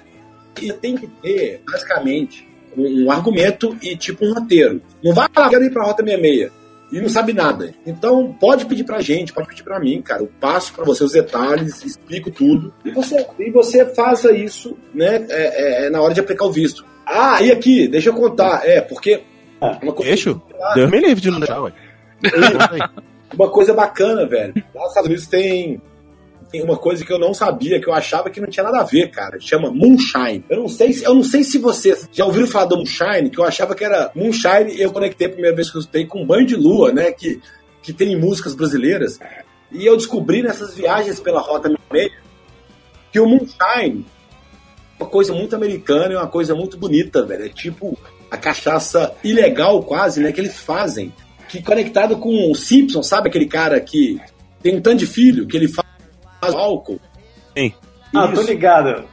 [0.60, 2.46] e tem que ter, basicamente,
[2.76, 4.82] um, um argumento e tipo um roteiro.
[5.02, 6.58] Não vai falar, quero ir pra Rota 66
[6.90, 7.74] e não sabe nada.
[7.86, 10.22] Então, pode pedir pra gente, pode pedir pra mim, cara.
[10.22, 12.72] Eu passo pra você os detalhes, explico tudo.
[12.84, 16.84] E você, e você faça isso, né, é, é, na hora de aplicar o visto.
[17.06, 18.66] Ah, e aqui, deixa eu contar.
[18.66, 19.22] É, porque.
[19.60, 20.40] Uma coisa, Deixa?
[20.74, 21.72] Deus me livre de não deixar, ué.
[23.34, 24.54] uma coisa bacana, velho.
[24.74, 25.80] Lá nos Estados Unidos tem,
[26.50, 28.84] tem uma coisa que eu não sabia, que eu achava que não tinha nada a
[28.84, 29.38] ver, cara.
[29.40, 30.44] Chama Moonshine.
[30.48, 33.38] Eu não sei se, eu não sei se vocês já ouviram falar do Moonshine, que
[33.38, 36.26] eu achava que era Moonshine e eu conectei a primeira vez que eu escutei com
[36.26, 37.12] Banho de Lua, né?
[37.12, 37.40] Que,
[37.82, 39.18] que tem músicas brasileiras.
[39.70, 42.28] E eu descobri nessas viagens pela Rota 66
[43.12, 44.06] que o Moonshine
[44.98, 47.44] é uma coisa muito americana e uma coisa muito bonita, velho.
[47.44, 47.98] É tipo
[48.30, 50.32] a cachaça ilegal quase, né?
[50.32, 51.12] Que eles fazem.
[51.48, 54.20] Que conectado com o Simpson, sabe aquele cara que
[54.62, 57.00] tem um tanto de filho, que ele faz álcool?
[57.56, 57.72] Sim.
[58.14, 59.04] Ah, tô ligado.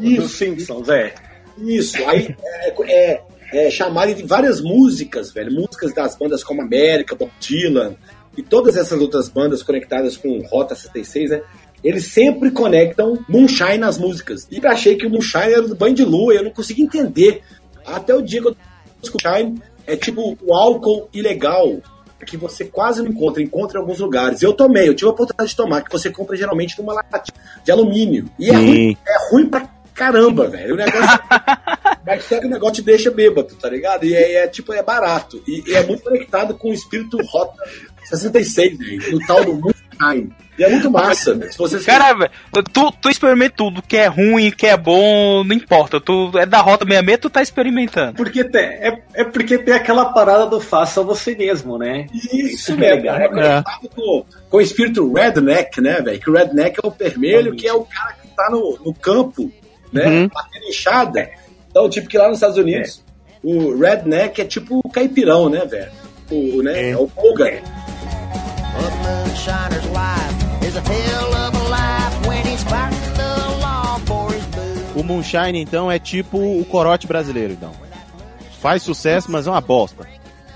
[0.00, 0.22] Isso.
[0.22, 1.14] Dos Simpsons, é.
[1.58, 5.52] Isso, aí é, é, é chamarem de várias músicas, velho.
[5.52, 7.94] Músicas das bandas como América, Bob Dylan
[8.36, 11.42] e todas essas outras bandas conectadas com Rota 66, né?
[11.84, 14.46] Eles sempre conectam Moonshine nas músicas.
[14.50, 16.82] E eu achei que o Moonshine era do Banho de Lua, e eu não consegui
[16.82, 17.42] entender.
[17.86, 18.56] Até o dia que eu
[19.02, 21.80] Moonshine é tipo o álcool ilegal
[22.24, 24.42] que você quase não encontra, encontra em alguns lugares.
[24.42, 27.72] Eu tomei, eu tive a oportunidade de tomar, que você compra geralmente numa latinha de
[27.72, 28.30] alumínio.
[28.38, 28.66] E é Sim.
[28.66, 30.74] ruim, é ruim pra caramba, velho.
[30.74, 31.18] O negócio
[32.06, 34.04] mas só que o negócio te deixa bêbado, tá ligado?
[34.04, 35.42] E é, é, tipo, é barato.
[35.46, 37.62] E, e é muito conectado com o espírito Rota
[38.04, 39.16] 66, velho.
[39.16, 40.32] O tal do Moonshine.
[40.58, 41.50] E é muito massa, velho.
[41.50, 42.30] Se você Cara, velho,
[42.72, 46.00] tu, tu experimenta tudo, que é ruim, que é bom, não importa.
[46.00, 48.14] Tu é da Rota 66, tu tá experimentando.
[48.14, 52.06] Porque tem, é, é porque tem aquela parada do faça você mesmo, né?
[52.12, 53.16] Isso é mesmo, legal.
[53.16, 56.20] é conectado com, com o espírito redneck, né, velho?
[56.20, 59.50] Que o redneck é o vermelho, que é o cara que tá no, no campo,
[59.90, 60.06] né?
[60.06, 60.28] Uhum.
[60.28, 61.30] Batendo enxada.
[61.70, 63.02] Então, tipo, que lá nos Estados Unidos,
[63.42, 65.90] o redneck é tipo o caipirão, né, velho?
[66.30, 66.96] O, né, é.
[66.96, 67.60] o Hogan.
[69.02, 69.86] Moonshiner's
[74.94, 77.72] O Moonshine, então, é tipo o corote brasileiro, então.
[78.60, 80.06] Faz sucesso, mas é uma bosta.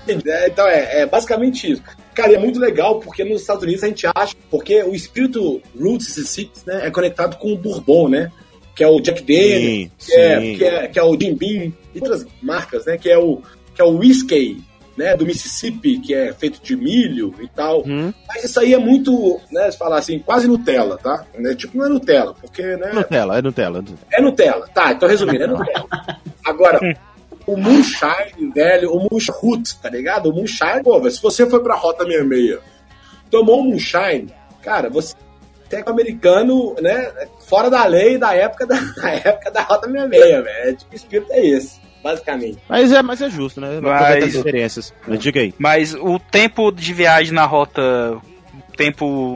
[0.07, 1.83] É, então, é, é basicamente isso.
[2.13, 5.61] Cara, e é muito legal porque nos Estados Unidos a gente acha, porque o espírito
[5.79, 8.31] Roots 66 né, é conectado com o Bourbon, né?
[8.75, 11.73] Que é o Jack Daniels, Sim, que, é, que, é, que é o Jim Beam
[11.93, 12.97] e outras marcas, né?
[12.97, 13.41] Que é o,
[13.75, 14.63] que é o Whiskey,
[14.97, 15.15] né?
[15.15, 17.83] Do Mississippi, que é feito de milho e tal.
[17.83, 18.13] Uhum.
[18.27, 19.69] Mas isso aí é muito, né?
[19.69, 21.23] Se falar assim, quase Nutella, tá?
[21.37, 22.91] Né, tipo, não é Nutella, porque, né?
[22.93, 23.83] Nutella, é Nutella.
[24.11, 24.67] É Nutella.
[24.73, 25.87] Tá, então resumindo, é Nutella.
[26.43, 26.79] Agora,
[27.45, 30.29] o Moonshine, velho, o Moonshine tá ligado?
[30.29, 32.59] O Moonshine, pô, velho, se você foi pra Rota 66,
[33.29, 35.15] tomou um Moonshine, cara, você
[35.71, 37.11] é um americano, né,
[37.45, 40.47] fora da lei da época da, da época da Rota 66, velho.
[40.47, 41.79] É, tipo, o espírito é esse,
[42.11, 42.57] basicamente.
[42.69, 43.79] Mas é, mas é justo, né?
[43.81, 44.93] Mas- as experiências.
[45.07, 45.53] Mas diga aí.
[45.57, 47.81] Mas o tempo de viagem na rota.
[48.69, 49.35] O tempo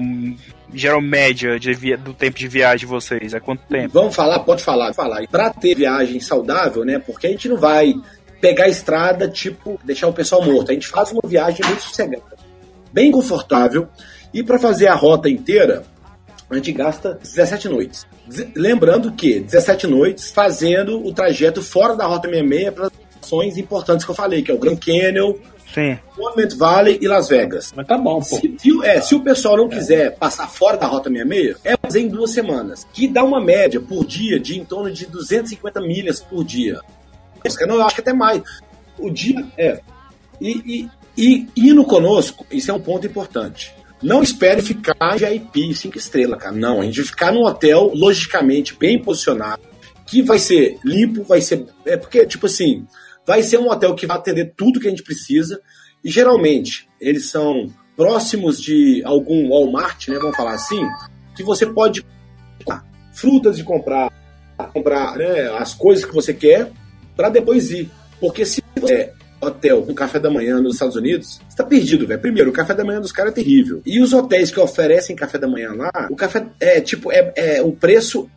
[0.74, 3.90] geral média de via- do tempo de viagem de vocês é quanto tempo?
[3.94, 5.22] Vamos falar, pode falar, falar.
[5.24, 7.94] E pra ter viagem saudável, né, porque a gente não vai
[8.40, 10.72] pegar a estrada, tipo, deixar o pessoal morto.
[10.72, 12.24] A gente faz uma viagem muito sossegada,
[12.94, 13.88] bem confortável.
[14.34, 15.84] E pra fazer a rota inteira,
[16.50, 18.06] a gente gasta 17 noites.
[18.56, 24.12] Lembrando que 17 noites fazendo o trajeto fora da Rota 66 para ações importantes que
[24.12, 25.36] eu falei, que é o Grand Canyon,
[25.74, 25.98] Sim.
[26.18, 27.72] Monument Valley e Las Vegas.
[27.76, 28.36] Mas tá bom, pô.
[28.38, 31.78] Se, se o- é, se o pessoal não quiser passar fora da Rota 66, é
[31.78, 35.80] fazer em duas semanas, que dá uma média por dia de em torno de 250
[35.82, 36.80] milhas por dia.
[37.68, 38.42] Não, eu acho que até mais.
[39.00, 39.80] O dia é.
[40.40, 43.74] E, e, e indo conosco, isso é um ponto importante.
[44.02, 46.56] Não espere ficar VIP 5 estrelas, cara.
[46.56, 49.62] Não, a gente vai ficar num hotel logicamente bem posicionado,
[50.06, 51.66] que vai ser limpo, vai ser.
[51.86, 52.86] É porque, tipo assim,
[53.26, 55.62] vai ser um hotel que vai atender tudo que a gente precisa.
[56.04, 60.18] E geralmente eles são próximos de algum Walmart, né?
[60.18, 60.84] Vamos falar assim,
[61.36, 62.04] que você pode
[62.58, 62.84] comprar
[63.14, 64.12] frutas de comprar,
[64.74, 66.72] comprar né, as coisas que você quer
[67.16, 67.90] para depois ir.
[68.20, 72.20] Porque se você hotel com café da manhã nos Estados Unidos, você tá perdido, velho.
[72.20, 73.82] Primeiro, o café da manhã dos caras é terrível.
[73.86, 77.62] E os hotéis que oferecem café da manhã lá, o café é tipo, é, é
[77.62, 78.30] o preço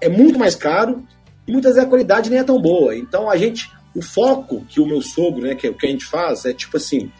[0.00, 1.04] é muito mais caro
[1.46, 2.96] e muitas vezes a qualidade nem é tão boa.
[2.96, 5.90] Então a gente, o foco que o meu sogro, né, que é o que a
[5.90, 7.10] gente faz, é tipo assim,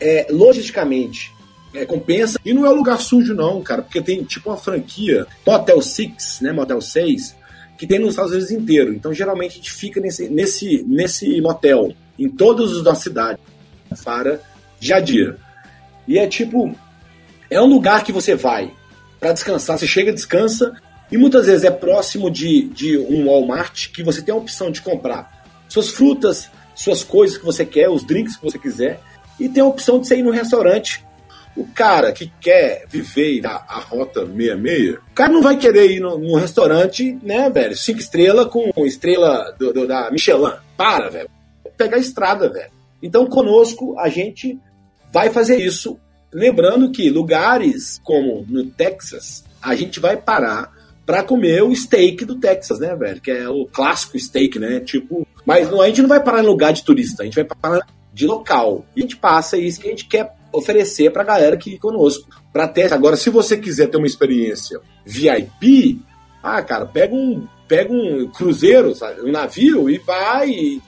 [0.00, 1.32] é logisticamente
[1.74, 2.38] é, compensa.
[2.44, 6.40] E não é um lugar sujo, não, cara, porque tem tipo uma franquia, Motel Six,
[6.40, 6.52] né?
[6.52, 7.36] Motel 6,
[7.78, 8.92] que tem nos Estados Unidos inteiro.
[8.92, 13.40] Então, geralmente, a gente fica nesse, nesse, nesse motel, em todos os da cidade,
[14.04, 14.40] para
[15.02, 15.36] dia.
[16.06, 16.74] E é tipo,
[17.48, 18.70] é um lugar que você vai
[19.18, 19.78] para descansar.
[19.78, 20.76] Você chega, descansa,
[21.10, 24.82] e muitas vezes é próximo de, de um Walmart que você tem a opção de
[24.82, 29.00] comprar suas frutas, suas coisas que você quer, os drinks que você quiser,
[29.38, 31.04] e tem a opção de você ir no restaurante.
[31.56, 36.00] O cara que quer viver a, a rota 66, o cara não vai querer ir
[36.00, 37.76] no, no restaurante, né, velho?
[37.76, 40.52] Cinco estrelas com estrela do, do, da Michelin.
[40.76, 41.28] Para, velho.
[41.80, 42.70] Pegar a estrada, velho.
[43.02, 44.58] Então, conosco, a gente
[45.10, 45.98] vai fazer isso.
[46.30, 50.70] Lembrando que lugares como no Texas, a gente vai parar
[51.06, 53.18] para comer o steak do Texas, né, velho?
[53.18, 54.80] Que é o clássico steak, né?
[54.80, 55.26] Tipo.
[55.46, 58.26] Mas a gente não vai parar em lugar de turista, a gente vai parar de
[58.26, 58.84] local.
[58.94, 62.28] E a gente passa isso que a gente quer oferecer pra galera que conosco.
[62.52, 62.92] Pra ter.
[62.92, 65.98] Agora, se você quiser ter uma experiência VIP,
[66.42, 67.48] ah, cara, pega um.
[67.66, 69.22] Pega um cruzeiro, sabe?
[69.22, 70.80] um navio e vai.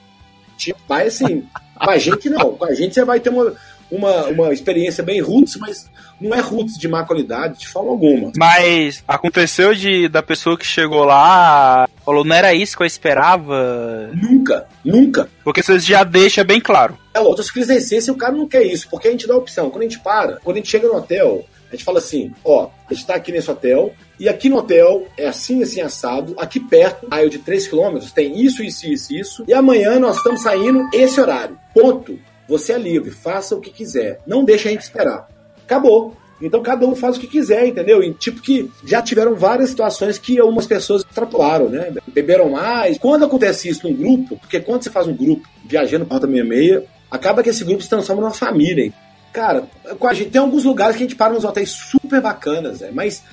[0.87, 1.43] Vai assim.
[1.77, 2.55] Com a gente não.
[2.55, 3.53] Com a gente você vai ter uma,
[3.91, 5.89] uma, uma experiência bem roots, mas
[6.19, 8.31] não é roots de má qualidade de forma alguma.
[8.37, 14.09] Mas aconteceu de da pessoa que chegou lá, falou, não era isso que eu esperava?
[14.13, 15.29] Nunca, nunca.
[15.43, 16.97] Porque vocês já deixam bem claro.
[17.13, 19.37] É, outras crises da essência o cara não quer isso, porque a gente dá a
[19.37, 19.69] opção.
[19.69, 22.69] Quando a gente para, quando a gente chega no hotel, a gente fala assim, ó,
[22.89, 26.59] a gente tá aqui nesse hotel, e aqui no hotel é assim, assim, assado, aqui
[26.59, 30.87] perto, raio de 3 km, tem isso, isso, isso, isso, e amanhã nós estamos saindo
[30.93, 31.57] esse horário.
[31.73, 32.19] Ponto.
[32.47, 34.19] Você é livre, faça o que quiser.
[34.27, 35.27] Não deixa a gente esperar.
[35.63, 36.15] Acabou.
[36.41, 38.03] Então cada um faz o que quiser, entendeu?
[38.03, 41.93] E tipo que já tiveram várias situações que algumas pessoas extrapolaram, né?
[42.07, 42.97] Beberam mais.
[42.97, 46.83] Quando acontece isso num grupo, porque quando você faz um grupo viajando para Rota 66,
[47.09, 48.91] acaba que esse grupo se transforma numa família.
[49.31, 49.63] Cara,
[49.97, 52.91] com a gente, tem alguns lugares que a gente para nos hotéis super bacanas, né?
[52.93, 53.23] mas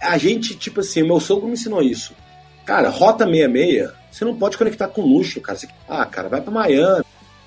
[0.00, 2.14] a gente, tipo assim, meu sogro me ensinou isso.
[2.64, 5.58] Cara, Rota 66, você não pode conectar com luxo, cara.
[5.58, 7.04] Você, ah, cara, vai para Miami,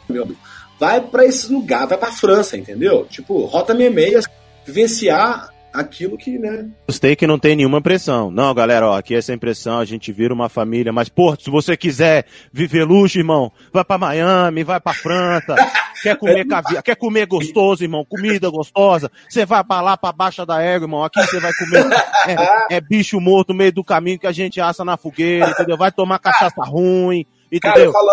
[0.09, 0.39] meu amigo
[0.79, 3.05] vai para esse lugar, vai para França, entendeu?
[3.05, 4.25] Tipo, rota 66,
[4.65, 6.67] vivenciar aquilo que, né?
[6.87, 8.31] Gostei que não tem nenhuma pressão.
[8.31, 11.49] Não, galera, ó, aqui é sem pressão, a gente vira uma família, mas, pô, se
[11.49, 15.55] você quiser viver luxo, irmão, vai para Miami, vai para França,
[16.01, 20.45] quer comer caviar, quer comer gostoso, irmão, comida gostosa, você vai para lá, pra Baixa
[20.45, 21.85] da Égua, irmão, aqui você vai comer
[22.27, 25.77] é, é, bicho morto no meio do caminho que a gente assa na fogueira, entendeu?
[25.77, 27.61] Vai tomar cachaça ruim, entendeu?
[27.61, 28.09] Cara, eu falo,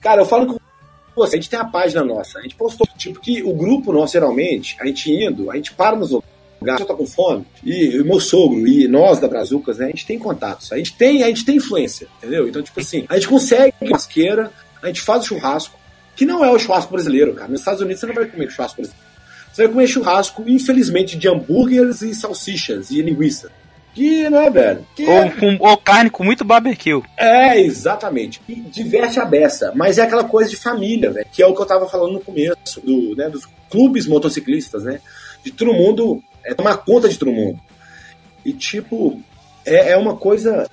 [0.00, 0.66] cara, eu falo com
[1.16, 4.12] Pô, a gente tem a página nossa, a gente postou, tipo, que o grupo nosso,
[4.12, 8.04] geralmente, a gente indo, a gente para nos lugares, eu tô com fome, e o
[8.04, 11.28] meu sogro e nós da Brazucas, né, a gente tem contatos, a gente tem, a
[11.28, 12.48] gente tem influência, entendeu?
[12.48, 14.50] Então, tipo assim, a gente consegue masqueira,
[14.82, 15.78] a gente faz o churrasco,
[16.14, 17.50] que não é o churrasco brasileiro, cara.
[17.50, 19.06] Nos Estados Unidos você não vai comer churrasco brasileiro.
[19.52, 23.50] Você vai comer churrasco, infelizmente, de hambúrgueres e salsichas e linguiça.
[23.94, 24.86] Que, né, velho?
[24.94, 25.30] Que ou, é...
[25.30, 27.02] com, ou carne com muito barbecue.
[27.16, 28.42] É, exatamente.
[28.46, 29.72] E diverte a beça.
[29.74, 31.26] Mas é aquela coisa de família, velho.
[31.32, 35.00] Que é o que eu tava falando no começo, do, né, dos clubes motociclistas, né?
[35.42, 37.60] De todo mundo é, tomar conta de todo mundo.
[38.44, 39.20] E, tipo,
[39.64, 40.68] é, é uma coisa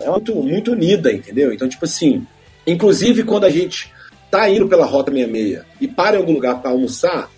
[0.00, 1.52] é muito, muito unida, entendeu?
[1.52, 2.26] Então, tipo assim,
[2.66, 3.92] inclusive quando a gente
[4.30, 7.28] tá indo pela Rota 66 e para em algum lugar para almoçar,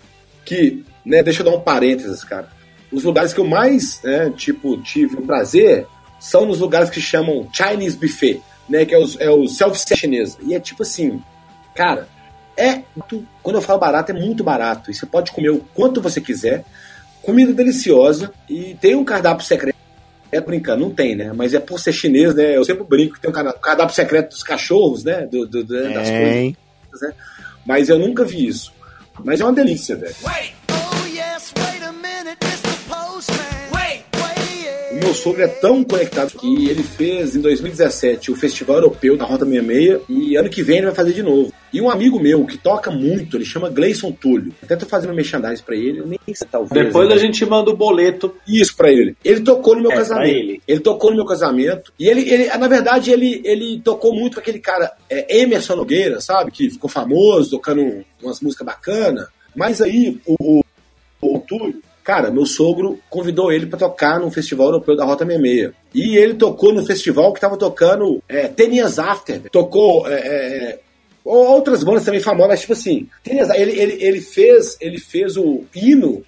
[0.45, 2.49] que, né, deixa eu dar um parênteses, cara
[2.93, 5.87] os lugares que eu mais, né, tipo, tive o prazer
[6.19, 10.37] são nos lugares que chamam Chinese Buffet, né, que é o, é o self-service chinês.
[10.41, 11.21] E é tipo assim,
[11.75, 12.07] cara,
[12.55, 12.83] é
[13.41, 14.89] quando eu falo barato, é muito barato.
[14.89, 16.63] E você pode comer o quanto você quiser,
[17.23, 19.77] comida deliciosa e tem um cardápio secreto.
[20.31, 21.31] É brincando, não tem, né?
[21.33, 22.57] Mas é por ser chinês, né?
[22.57, 25.27] Eu sempre brinco que tem um cardápio secreto dos cachorros, né?
[25.27, 26.55] Do, do, do das coisas.
[27.01, 27.13] Né?
[27.65, 28.73] Mas eu nunca vi isso.
[29.23, 30.15] Mas é uma delícia, velho.
[35.13, 39.45] meu sogro é tão conectado que ele fez em 2017 o Festival Europeu da Rota
[39.45, 41.53] 66 e ano que vem ele vai fazer de novo.
[41.73, 44.53] E um amigo meu que toca muito, ele chama Gleison Túlio.
[44.61, 46.85] Até tô fazendo merchandising pra ele, nem sei talvez.
[46.85, 47.15] Depois né?
[47.15, 48.35] a gente manda o boleto.
[48.47, 49.17] Isso pra ele.
[49.25, 50.35] Ele tocou no meu é, casamento.
[50.35, 50.61] Ele.
[50.67, 50.79] ele.
[50.79, 51.91] tocou no meu casamento.
[51.97, 56.21] E ele, ele na verdade, ele, ele tocou muito com aquele cara, é, Emerson Nogueira,
[56.21, 56.51] sabe?
[56.51, 59.27] Que ficou famoso, tocando umas músicas bacanas.
[59.55, 60.61] Mas aí, o,
[61.19, 65.25] o, o Túlio, Cara, meu sogro convidou ele para tocar no Festival Europeu da Rota
[65.25, 65.71] 66.
[65.95, 69.49] E ele tocou no festival que tava tocando é, Ten Years After.
[69.49, 70.79] Tocou é, é,
[71.23, 73.09] outras bandas também famosas, tipo assim.
[73.25, 76.23] Ele, ele, ele, fez, ele fez o hino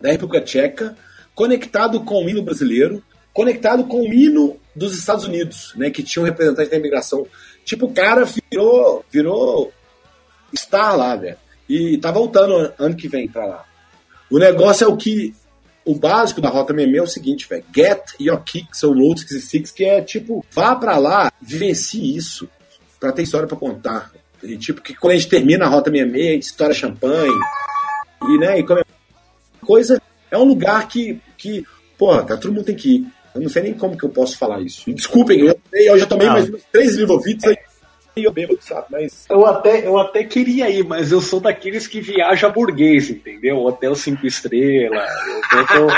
[0.00, 0.96] da República Tcheca
[1.34, 3.02] conectado com o hino brasileiro,
[3.32, 5.90] conectado com o hino dos Estados Unidos, né?
[5.90, 7.26] Que tinha um representante da imigração.
[7.64, 9.72] Tipo, o cara virou, virou
[10.54, 11.36] star lá, velho.
[11.68, 13.64] E tá voltando ano que vem pra lá.
[14.30, 15.34] O negócio é o que
[15.84, 17.64] o básico da Rota 66 é o seguinte, velho.
[17.74, 22.48] Get your kicks ou Road 66, que é tipo, vá pra lá, vivencie isso,
[23.00, 24.10] pra ter história pra contar.
[24.42, 27.32] E tipo, que quando a gente termina a Rota 66, a gente estoura champanhe.
[28.28, 28.82] E, né, e come
[29.64, 30.00] coisa.
[30.30, 31.64] É um lugar que, que
[31.98, 33.06] porra, tá, todo mundo tem que ir.
[33.34, 34.88] Eu não sei nem como que eu posso falar isso.
[34.90, 36.34] E desculpem, eu, eu já tomei Não.
[36.34, 37.56] mais uns três Livovites aí.
[38.16, 38.86] E eu bebo, sabe?
[38.90, 39.24] Mas.
[39.30, 43.58] Eu até, eu até queria ir, mas eu sou daqueles que viaja burguês, entendeu?
[43.58, 45.08] Hotel cinco estrelas.
[45.52, 45.94] Eu tô, eu tô-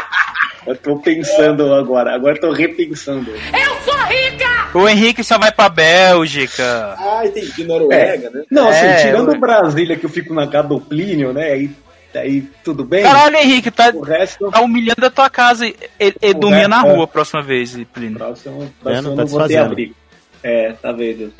[0.65, 3.31] eu tô pensando agora, agora eu tô repensando.
[3.31, 4.62] Eu sou rica!
[4.75, 6.95] O Henrique só vai pra Bélgica.
[6.99, 7.65] Ah, entendi.
[7.65, 8.31] Noruega, É.
[8.31, 8.43] né?
[8.51, 11.53] Não, assim, É, tirando eu- Brasília que eu fico na casa do Plínio, né?
[11.53, 11.71] Aí,
[12.15, 13.03] aí tudo bem.
[13.03, 14.51] Caralho, Henrique, tá, O resto.
[14.51, 16.93] tá humilhando a tua casa e, e, e dormir resto, na é.
[16.93, 18.19] rua a próxima vez, Plínio.
[18.19, 19.95] Próximo, É, próximo não eu tá não vou ter abrigo.
[20.43, 21.33] É, tá vendo?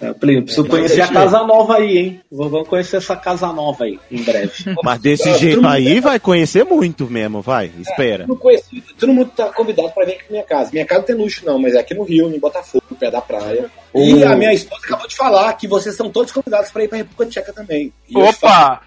[0.00, 2.20] É, Plínio, preciso É, conhecer a casa nova aí, hein?
[2.32, 4.52] Vamos conhecer essa casa nova aí, em breve.
[4.82, 7.70] Mas desse Ah, jeito aí vai conhecer muito mesmo, vai.
[7.78, 8.20] Espera.
[8.24, 10.70] Todo mundo conhecido, todo mundo tá convidado pra vir aqui pra minha casa.
[10.72, 13.20] Minha casa não tem luxo, não, mas é aqui no Rio, em Botafogo, pé da
[13.20, 13.70] praia.
[13.94, 16.98] E a minha esposa acabou de falar que vocês são todos convidados pra ir pra
[16.98, 17.92] República Tcheca também.
[18.08, 18.80] E Opa!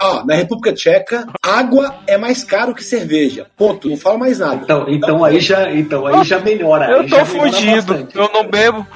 [0.00, 3.46] Ó, na República Tcheca, água é mais caro que cerveja.
[3.56, 3.88] Ponto.
[3.88, 4.60] Não falo mais nada.
[4.62, 6.88] Então, então aí já, então aí já melhora.
[6.90, 8.16] Eu aí tô fudido, bastante.
[8.16, 8.86] eu não bebo.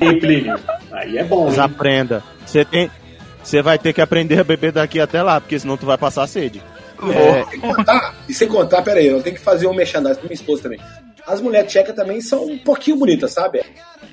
[0.00, 0.58] Hein, Plínio?
[0.92, 1.64] Aí é bom, Mas hein?
[1.64, 2.22] aprenda.
[2.46, 2.90] Você tem.
[3.42, 6.26] Você vai ter que aprender a beber daqui até lá, porque senão tu vai passar
[6.26, 6.62] sede.
[7.14, 10.24] É, Sem contar, e sem contar, pera aí, eu tenho que fazer um merchandising pra
[10.24, 10.80] minha esposa também.
[11.26, 13.62] As mulheres tchecas também são um pouquinho bonitas, sabe?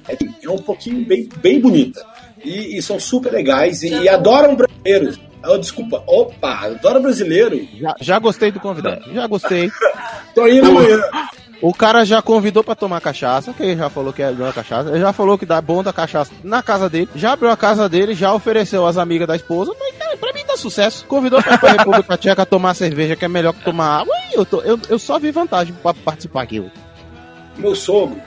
[0.07, 2.05] É, é um pouquinho bem, bem bonita.
[2.43, 4.55] E, e são super legais e, e adoram
[4.85, 5.19] brasileiros.
[5.47, 7.67] Oh, desculpa, opa, adora brasileiro.
[7.79, 9.01] já, já gostei do convidado.
[9.13, 9.69] Já gostei.
[10.33, 10.99] Tô indo amanhã.
[11.61, 14.53] O cara já convidou pra tomar cachaça, que ele já falou que é bom a
[14.53, 14.89] cachaça.
[14.89, 17.07] Ele já falou que dá bom da cachaça na casa dele.
[17.15, 19.71] Já abriu a casa dele, já ofereceu às amigas da esposa.
[19.79, 21.05] Mas tá, pra mim tá sucesso.
[21.05, 24.13] Convidou pra pra República Tcheca tomar cerveja, que é melhor que tomar água.
[24.31, 26.63] E eu, tô- eu, eu só vi vantagem pra participar aqui.
[27.57, 28.17] Meu sogro,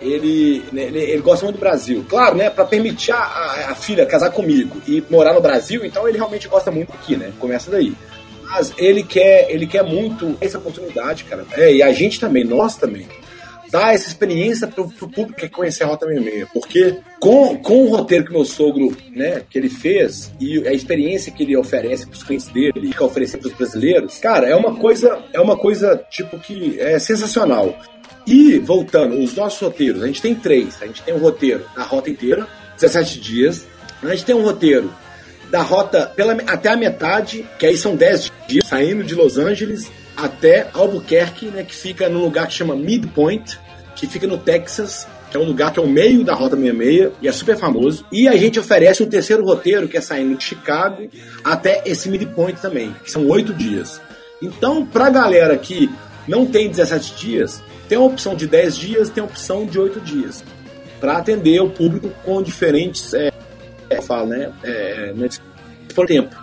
[0.00, 2.04] ele, né, ele, ele gosta muito do Brasil.
[2.08, 2.50] Claro, né?
[2.50, 3.18] Pra permitir a,
[3.70, 7.32] a- filha casar comigo e morar no Brasil, então ele realmente gosta muito aqui, né?
[7.38, 7.92] Começa daí.
[8.44, 11.46] Mas ele quer, ele quer muito essa oportunidade, cara.
[11.52, 13.06] É, e a gente também, nós também.
[13.70, 16.48] Dar essa experiência pro, pro público que quer conhecer a Rota 66.
[16.52, 21.30] Porque com, com o roteiro que meu sogro, né, que ele fez e a experiência
[21.30, 25.22] que ele oferece pros clientes dele e quer oferecer pros brasileiros, cara, é uma coisa,
[25.32, 27.78] é uma coisa, tipo, que é sensacional.
[28.30, 30.80] E, voltando, os nossos roteiros, a gente tem três.
[30.80, 33.66] A gente tem um roteiro da rota inteira, 17 dias.
[34.00, 34.88] A gente tem um roteiro
[35.50, 39.90] da rota pela, até a metade, que aí são 10 dias, saindo de Los Angeles
[40.16, 43.58] até Albuquerque, né, que fica num lugar que chama Midpoint,
[43.96, 47.12] que fica no Texas, que é um lugar que é o meio da Rota 66
[47.20, 48.06] e é super famoso.
[48.12, 51.08] E a gente oferece um terceiro roteiro, que é saindo de Chicago
[51.42, 54.00] até esse Midpoint também, que são oito dias.
[54.40, 55.90] Então, pra galera que
[56.28, 57.60] não tem 17 dias,
[57.90, 60.44] tem a opção de 10 dias, tem a opção de 8 dias.
[61.00, 63.12] Para atender o público com diferentes.
[63.12, 63.32] É,
[63.90, 64.52] é, fala, né?
[64.62, 65.12] É,
[65.92, 66.36] por tempo.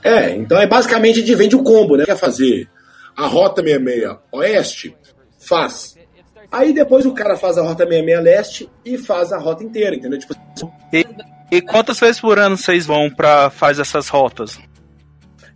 [0.00, 2.04] É, então é basicamente a gente vende o combo, né?
[2.04, 2.70] Quer fazer
[3.16, 4.96] a Rota 66 Oeste?
[5.40, 5.98] Faz.
[6.52, 10.20] Aí depois o cara faz a Rota 66 Leste e faz a rota inteira, entendeu?
[10.20, 10.36] Tipo,
[10.92, 11.04] E,
[11.50, 14.56] e quantas vezes por ano vocês vão pra fazer essas rotas?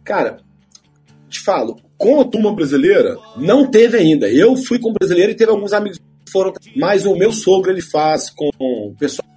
[0.03, 0.39] Cara,
[1.29, 4.31] te falo, com a turma brasileira, não teve ainda.
[4.31, 7.83] Eu fui com brasileiro e teve alguns amigos que foram, mas o meu sogro ele
[7.83, 9.29] faz com o pessoal,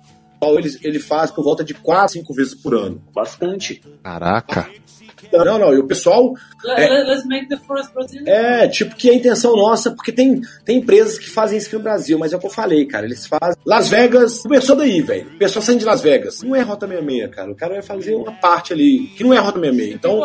[0.57, 3.01] ele, ele faz por volta de 4, 5 vezes por ano.
[3.13, 3.81] Bastante.
[4.03, 4.67] Caraca.
[5.31, 6.33] Não, não, e o pessoal
[6.63, 6.89] Let, É.
[6.89, 8.23] let- let's make the first Brazilian.
[8.27, 11.83] é tipo que a intenção nossa, porque tem, tem empresas que fazem isso aqui no
[11.83, 13.05] Brasil, mas é o que eu falei, cara.
[13.05, 13.55] Eles fazem.
[13.65, 15.27] Las Vegas, começou daí, velho.
[15.27, 16.41] O pessoal saindo de Las Vegas.
[16.41, 17.51] Não é Rota 66, cara.
[17.51, 19.95] O cara vai fazer uma parte ali que não é Rota 66.
[19.95, 20.21] Então.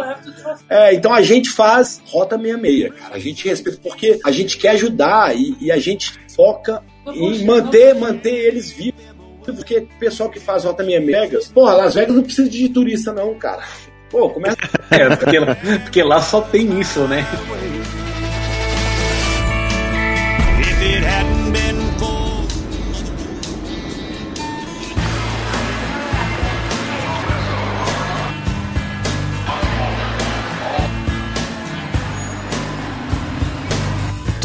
[0.69, 3.15] É, então a gente faz Rota 66, cara.
[3.15, 6.83] A gente respeita porque a gente quer ajudar e, e a gente foca
[7.15, 9.01] em manter, manter eles vivos.
[9.53, 13.13] Porque o pessoal que faz rota minha Vegas, porra, Las Vegas não precisa de turista,
[13.13, 13.63] não, cara.
[14.11, 14.57] Pô, começa.
[14.91, 15.39] é, porque,
[15.85, 17.25] porque lá só tem isso, né?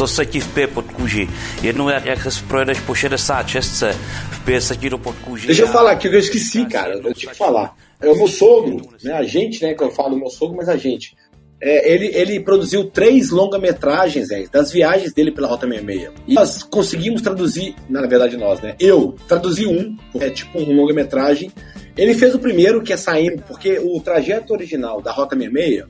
[0.02, 1.30] To se ti v pije podkuží.
[1.62, 3.94] Jednou, jak, jak se projedeš po 60, 66
[5.46, 6.94] Deixa eu falar aqui, que eu esqueci, cara.
[6.94, 7.76] Eu tinha que falar.
[8.00, 9.12] É o meu sogro, né?
[9.12, 9.74] A gente, né?
[9.74, 11.16] Que eu falo meu sogro, mas a gente.
[11.60, 16.10] É, ele, ele produziu três longa-metragens é, das viagens dele pela Rota 66.
[16.26, 18.74] E nós conseguimos traduzir, na verdade nós, né?
[18.80, 21.52] Eu traduzi um, é tipo um longa-metragem.
[21.96, 25.84] Ele fez o primeiro, que é saindo, porque o trajeto original da Rota 66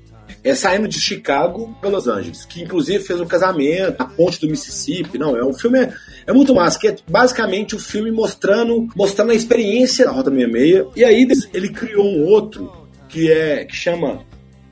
[0.45, 4.49] é saindo de Chicago para Los Angeles, que inclusive fez um casamento, a ponte do
[4.49, 5.17] Mississippi.
[5.17, 5.89] Não, é um filme
[6.27, 10.87] é, muito massa, que é basicamente o filme mostrando mostrando a experiência da Rota 66.
[10.97, 12.71] E aí ele criou um outro
[13.09, 14.21] que é que chama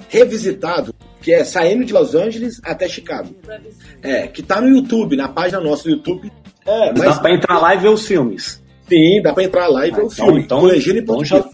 [0.09, 3.34] Revisitado, que é saindo de Los Angeles até Chicago.
[4.03, 6.30] É, que tá no YouTube, na página nossa do YouTube.
[6.66, 8.61] É, mas dá pra entrar lá e ver os filmes.
[8.88, 10.40] Sim, dá pra entrar lá e ver Ah, o então- filme.
[10.42, 11.44] então- com legenda em então já-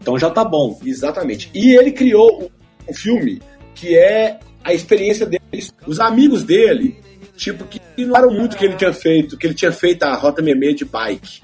[0.00, 0.78] Então já tá bom.
[0.86, 1.50] Exatamente.
[1.52, 2.50] E ele criou
[2.88, 3.42] um filme
[3.74, 5.42] que é a experiência dele.
[5.86, 6.96] Os amigos dele,
[7.38, 10.42] tipo, que eram muito o que ele tinha feito, que ele tinha feito a Rota
[10.42, 11.40] 66 de bike.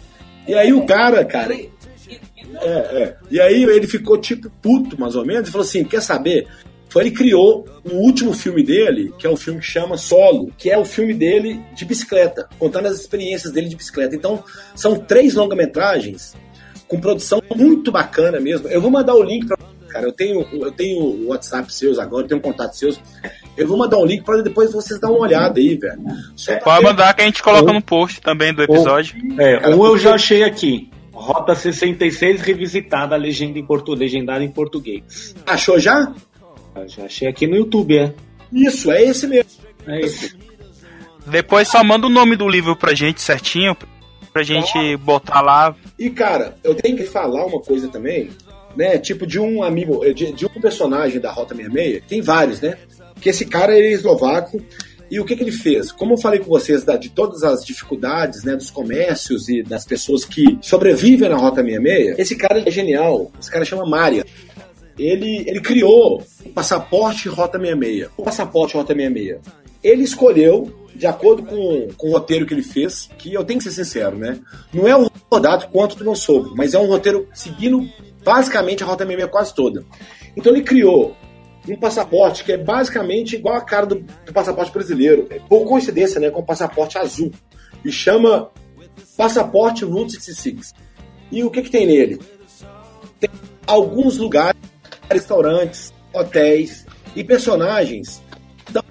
[0.46, 1.54] E aí o cara, cara.
[1.54, 3.16] É, é.
[3.30, 6.46] E aí ele ficou tipo puto, mais ou menos, e falou assim: quer saber?
[6.88, 10.70] Foi ele criou o último filme dele, que é um filme que chama Solo, que
[10.70, 14.14] é o filme dele de bicicleta, contando as experiências dele de bicicleta.
[14.14, 14.44] Então,
[14.76, 16.36] são três longa-metragens
[16.86, 18.68] com produção muito bacana mesmo.
[18.68, 19.56] Eu vou mandar o link para
[19.94, 20.06] cara.
[20.06, 23.00] Eu tenho eu tenho o WhatsApp seus agora, tenho um contato seus.
[23.56, 26.00] Eu vou mandar um link para depois vocês dar uma olhada aí, velho.
[26.34, 29.14] Só pra Pode ver- mandar que a gente coloca no post também do episódio.
[29.38, 30.90] É, Cara, um eu já achei aqui.
[31.12, 33.94] Rota 66 revisitada, legenda em portu...
[33.94, 35.34] legendada em português.
[35.46, 36.12] Achou já?
[36.74, 38.12] Eu já achei aqui no YouTube, é.
[38.52, 39.48] Isso, é esse mesmo.
[39.86, 40.36] É isso.
[41.26, 43.76] Depois só manda o nome do livro pra gente certinho,
[44.32, 45.74] pra gente botar lá.
[45.98, 48.30] E, cara, eu tenho que falar uma coisa também,
[48.76, 48.98] né?
[48.98, 52.76] Tipo, de um amigo, de, de um personagem da Rota 66, tem vários, né?
[53.24, 54.60] Que esse cara ele é eslovaco.
[55.10, 55.90] E o que, que ele fez?
[55.90, 59.86] Como eu falei com vocês da- de todas as dificuldades né, dos comércios e das
[59.86, 63.32] pessoas que sobrevivem na Rota 66, esse cara é genial.
[63.40, 64.26] Esse cara chama Maria.
[64.98, 68.08] Ele, ele criou o passaporte Rota 66.
[68.16, 69.38] O passaporte Rota 66.
[69.82, 73.64] Ele escolheu, de acordo com, com o roteiro que ele fez, que eu tenho que
[73.64, 74.38] ser sincero, né?
[74.72, 77.88] Não é um rodado quanto do meu sogro, mas é um roteiro seguindo
[78.22, 79.82] basicamente a Rota 66 quase toda.
[80.36, 81.16] Então ele criou
[81.68, 85.26] um passaporte que é basicamente igual a cara do, do passaporte brasileiro.
[85.30, 86.30] É, por coincidência, né?
[86.30, 87.30] Com o passaporte azul.
[87.84, 88.50] E chama
[89.16, 90.74] Passaporte Route 66.
[91.32, 92.20] E o que, que tem nele?
[93.18, 93.30] Tem
[93.66, 94.60] alguns lugares,
[95.10, 96.86] restaurantes, hotéis
[97.16, 98.22] e personagens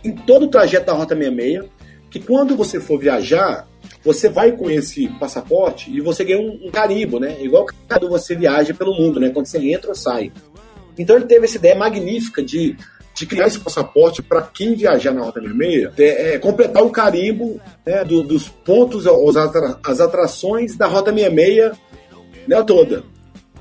[0.03, 1.65] em todo o trajeto da Rota 66,
[2.09, 3.67] que quando você for viajar,
[4.03, 7.37] você vai com esse passaporte e você ganha um, um carimbo, né?
[7.41, 9.29] Igual quando você viaja pelo mundo, né?
[9.29, 10.31] Quando você entra ou sai.
[10.97, 12.75] Então ele teve essa ideia magnífica de,
[13.15, 17.59] de criar esse passaporte para quem viajar na Rota 66, é, é, completar o carimbo
[17.85, 21.71] né, do- dos pontos, os atra- as atrações da Rota 66
[22.47, 23.03] né, toda.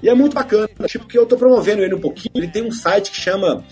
[0.02, 2.32] E é muito bacana, tipo, que eu tô promovendo ele um pouquinho.
[2.34, 3.64] Ele tem um site que chama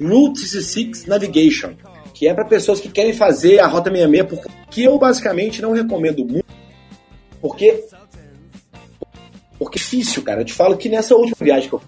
[0.00, 1.74] Route 66 Navigation,
[2.14, 5.72] que é para pessoas que querem fazer a Rota 66, por- que eu basicamente não
[5.72, 6.46] recomendo muito,
[7.40, 7.84] porque
[9.58, 10.40] porque é difícil, cara.
[10.40, 11.80] Eu te falo que nessa última viagem que eu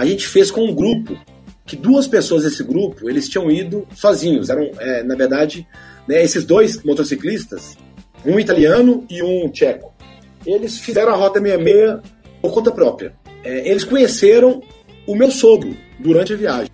[0.00, 1.14] a gente fez com um grupo,
[1.66, 4.48] que duas pessoas desse grupo, eles tinham ido sozinhos.
[4.48, 5.68] Eram, é, na verdade,
[6.08, 7.76] né, esses dois motociclistas,
[8.24, 9.92] um italiano e um tcheco.
[10.46, 12.00] Eles fizeram a Rota 66
[12.40, 13.12] por conta própria.
[13.44, 14.62] É, eles conheceram
[15.06, 16.70] o meu sogro durante a viagem.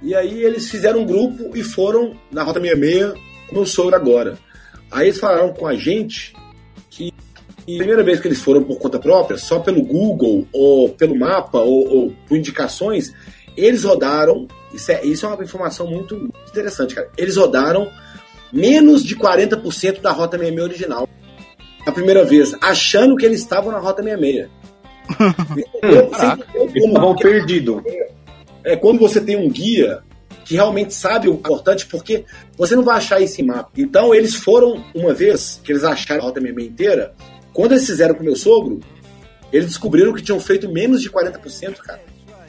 [0.00, 3.12] E aí eles fizeram um grupo e foram na Rota 66
[3.48, 4.38] com o meu sogro agora.
[4.90, 6.32] Aí eles falaram com a gente
[7.74, 11.58] a primeira vez que eles foram por conta própria, só pelo Google ou pelo mapa
[11.58, 13.12] ou, ou por indicações,
[13.56, 14.46] eles rodaram.
[14.72, 17.10] Isso é, isso é uma informação muito interessante, cara.
[17.16, 17.90] Eles rodaram
[18.52, 21.08] menos de 40% da Rota 66 original.
[21.86, 24.48] A primeira vez, achando que eles estavam na Rota 66.
[25.74, 26.10] Entendeu?
[26.14, 27.82] Sem entender o Eles estavam perdidos.
[28.64, 30.02] é quando você tem um guia
[30.44, 32.24] que realmente sabe o importante, porque
[32.56, 33.70] você não vai achar isso em mapa.
[33.76, 37.14] Então, eles foram, uma vez que eles acharam a Rota 66 inteira,
[37.56, 38.80] quando eles fizeram com o meu sogro,
[39.52, 42.00] eles descobriram que tinham feito menos de 40%, cara.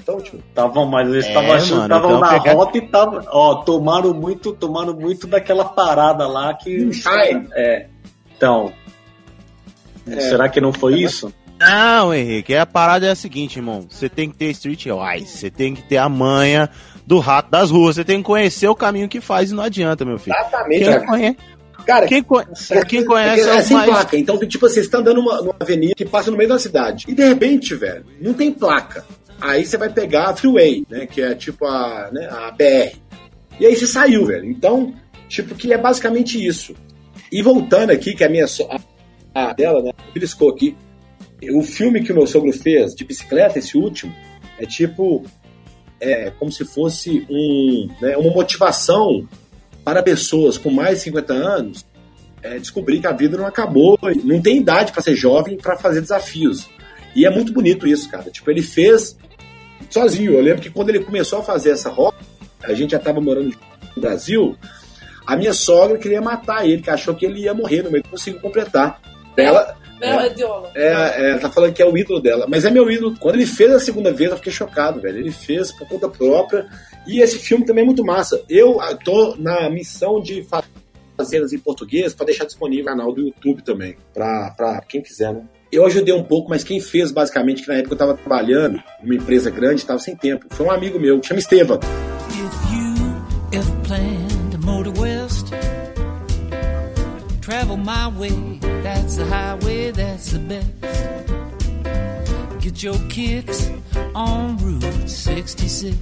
[0.01, 2.77] Então, tipo, Estavam, mas eles É, estavam achando que mano, estavam então na pegar- rota
[2.77, 7.47] e tava, ó, tomaram muito, tomaram muito daquela parada lá que Moonshine.
[7.53, 7.87] é.
[8.35, 8.71] Então,
[10.07, 10.19] É.
[10.21, 11.33] será que não foi isso?
[11.59, 13.85] Não, Henrique, a parada é a seguinte, irmão.
[13.89, 16.69] Você tem que ter streetwise, você tem que ter a manha
[17.05, 20.05] do rato das ruas, você tem que conhecer o caminho que faz e não adianta,
[20.05, 20.35] meu filho.
[20.37, 21.05] exatamente, Quem, cara.
[21.07, 21.37] conhe...
[21.85, 22.43] Cara, quem, co-
[22.87, 23.89] quem conhece é, é, o sem mais...
[23.89, 24.17] placa.
[24.17, 27.05] Então, tipo assim, você tá andando numa, numa avenida que passa no meio da cidade.
[27.07, 29.05] E de repente, velho, não tem placa.
[29.39, 31.05] Aí você vai pegar a freeway, né?
[31.05, 32.97] Que é tipo a, né, a BR.
[33.59, 34.45] E aí você saiu, velho.
[34.45, 34.93] Então,
[35.29, 36.75] tipo, que é basicamente isso.
[37.31, 38.47] E voltando aqui, que a minha.
[38.47, 38.67] so-
[39.33, 39.91] A, a dela, né?
[40.13, 40.75] Beliscou aqui.
[41.53, 44.13] O filme que o meu sogro fez de bicicleta, esse último,
[44.57, 45.23] é tipo.
[45.99, 49.27] É como se fosse um, né, uma motivação
[49.87, 51.85] para pessoas com mais de 50 anos
[52.43, 56.01] é, descobrir que a vida não acabou, não tem idade para ser jovem para fazer
[56.01, 56.67] desafios.
[57.15, 58.29] E é muito bonito isso, cara.
[58.29, 59.17] Tipo, ele fez
[59.89, 60.33] sozinho.
[60.33, 62.17] Eu lembro que quando ele começou a fazer essa rota,
[62.63, 63.55] a gente já estava morando
[63.95, 64.57] no Brasil,
[65.25, 68.41] a minha sogra queria matar ele, que achou que ele ia morrer no meio, conseguiu
[68.41, 68.99] completar.
[69.37, 70.71] Ela, Não, é Diola.
[70.75, 73.15] é, é, tá falando que é o ídolo dela, mas é meu ídolo.
[73.19, 75.17] Quando ele fez a segunda vez, eu fiquei chocado, velho.
[75.19, 76.67] Ele fez por conta própria.
[77.05, 78.41] E esse filme também é muito massa.
[78.49, 80.63] Eu ah, tô na missão de fa-
[81.15, 85.01] fazer as em português para deixar disponível no canal do YouTube também, pra, pra quem
[85.01, 85.41] quiser, né?
[85.71, 89.15] Eu ajudei um pouco, mas quem fez basicamente, que na época eu tava trabalhando numa
[89.15, 91.79] empresa grande, tava sem tempo, foi um amigo meu, chama Estevam.
[97.67, 98.59] Travel my way.
[98.83, 100.71] That's the highway, that's the best.
[102.61, 103.69] Get your kicks
[104.15, 105.95] on Route 66.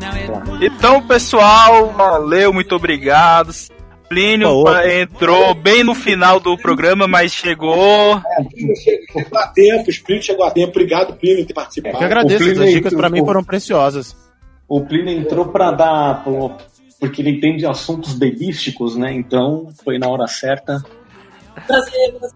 [0.00, 3.52] Now it Então, pessoal, valeu, muito obrigado.
[4.08, 4.72] Plínio Boa.
[4.74, 8.20] pa- entrou bem no final do programa, mas chegou.
[8.76, 10.70] Chegou a tempo, o Split chegou a tempo.
[10.70, 11.94] Obrigado, Plínio, por ter participado.
[11.94, 14.14] Eu que agradeço, as Plínio- dicas pra mim foram preciosas.
[14.68, 16.22] O Plínio entrou para dar.
[17.04, 19.12] Porque ele entende assuntos belísticos, né?
[19.12, 20.82] Então foi na hora certa.
[21.66, 22.34] Prazer, prazer.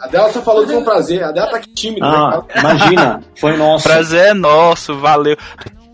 [0.00, 1.22] A dela só falou que foi um prazer.
[1.22, 2.06] A dela tá aqui tímida.
[2.06, 2.60] Ah, né?
[2.60, 3.84] imagina, foi nosso.
[3.84, 5.36] Prazer é nosso, valeu.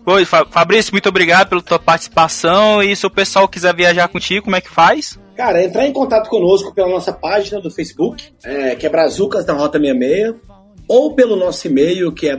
[0.05, 2.81] Oi, Fa- Fabrício, muito obrigado pela tua participação.
[2.81, 5.19] E se o pessoal quiser viajar contigo, como é que faz?
[5.35, 9.53] Cara, entrar em contato conosco pela nossa página do Facebook, é, que é Brazucas da
[9.53, 10.35] Rota 66,
[10.87, 12.35] ou pelo nosso e-mail, que é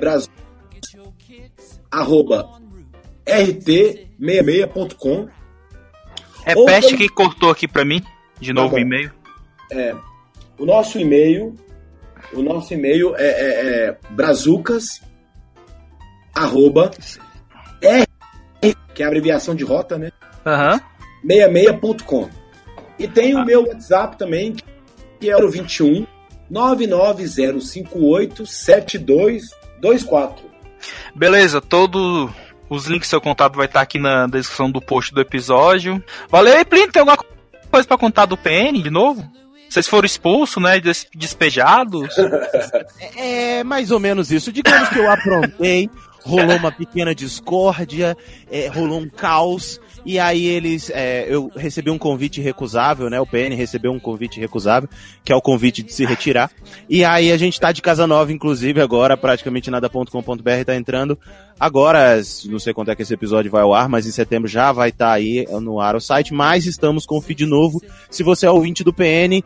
[4.20, 5.28] brazucas, arroba, rt66.com.
[6.44, 8.02] Repete pelo- quem cortou aqui pra mim,
[8.40, 8.78] de novo o bom.
[8.78, 9.10] e-mail.
[9.72, 9.94] É,
[10.58, 11.54] o nosso e-mail,
[12.32, 15.00] o nosso e-mail é, é, é brazucas,
[16.34, 16.90] arroba,
[17.82, 18.04] r,
[18.94, 20.10] que é a abreviação de rota, né?
[20.46, 20.80] Aham.
[21.24, 22.28] 66.com.
[22.98, 24.54] E tem o meu WhatsApp também,
[25.18, 26.06] que é o 21
[26.50, 30.44] 99058 7224.
[31.14, 32.30] Beleza, todos
[32.70, 36.02] os links do seu contato vai estar aqui na descrição do post do episódio.
[36.30, 37.18] Valeu, e Plínio, tem alguma
[37.70, 39.28] coisa pra contar do PN de novo?
[39.68, 40.80] Vocês foram expulsos, né?
[40.80, 42.14] des- Despejados?
[43.16, 44.50] É mais ou menos isso.
[44.52, 45.88] Digamos que eu aprontei,
[46.24, 48.16] rolou uma pequena discórdia,
[48.50, 49.80] é, rolou um caos.
[50.04, 50.90] E aí eles.
[50.90, 53.20] é, eu recebi um convite recusável, né?
[53.20, 54.88] O PN recebeu um convite recusável,
[55.24, 56.50] que é o convite de se retirar.
[56.88, 61.18] E aí a gente tá de casa nova, inclusive, agora, praticamente nada.com.br tá entrando.
[61.58, 64.72] Agora, não sei quando é que esse episódio vai ao ar, mas em setembro já
[64.72, 66.32] vai estar aí no ar o site.
[66.32, 67.82] Mas estamos com feed novo.
[68.10, 69.42] Se você é ouvinte do PN,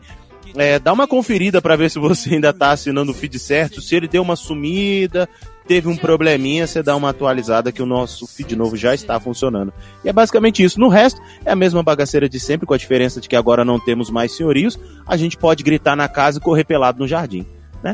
[0.55, 3.81] é, dá uma conferida pra ver se você ainda tá assinando o feed certo.
[3.81, 5.27] Se ele deu uma sumida,
[5.67, 9.73] teve um probleminha, você dá uma atualizada que o nosso feed novo já está funcionando.
[10.03, 10.79] E é basicamente isso.
[10.79, 13.79] No resto, é a mesma bagaceira de sempre, com a diferença de que agora não
[13.79, 14.79] temos mais senhorios.
[15.07, 17.45] A gente pode gritar na casa e correr pelado no jardim.
[17.83, 17.93] Né?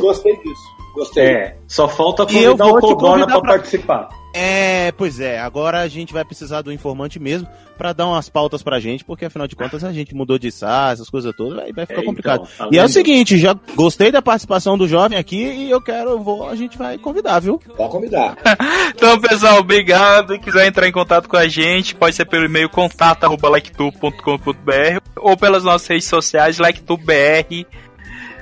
[0.00, 0.62] Gostei disso.
[0.94, 1.24] Gostei.
[1.24, 4.08] É, só falta E eu convidar vou o te Codorna pra pra- participar.
[4.36, 5.38] É, pois é.
[5.38, 7.46] Agora a gente vai precisar do informante mesmo
[7.78, 10.90] pra dar umas pautas pra gente, porque afinal de contas a gente mudou de SA,
[10.92, 12.48] essas coisas todas, vai, vai ficar É, complicado.
[12.54, 16.10] então, e é o seguinte, já gostei da participação do jovem aqui e eu quero,
[16.10, 17.60] eu vou, a gente vai convidar, viu?
[17.76, 18.36] Pode convidar.
[18.96, 20.34] Então, pessoal, obrigado.
[20.34, 25.64] E quiser entrar em contato com a gente, pode ser pelo e-mail contato.lectu.com.br ou pelas
[25.64, 27.66] nossas redes sociais, LikeTubeBR.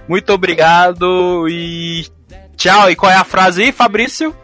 [0.08, 2.06] Muito obrigado e
[2.56, 2.90] tchau.
[2.90, 4.34] E qual é a frase aí, Fabrício?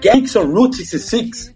[0.00, 1.52] Gangs on Route 66.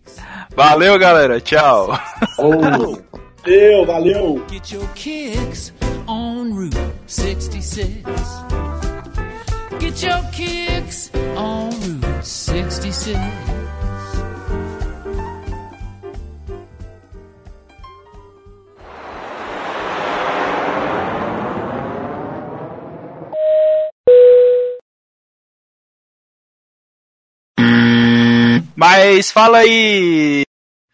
[0.56, 1.40] Valeu, galera.
[1.40, 1.98] Tchau.
[2.36, 4.44] Valeu, valeu.
[4.48, 5.72] Get your kicks
[6.06, 6.76] on Route
[7.06, 8.02] 66.
[9.78, 13.63] Get your kicks on Route 66.
[28.76, 30.42] Mas fala aí.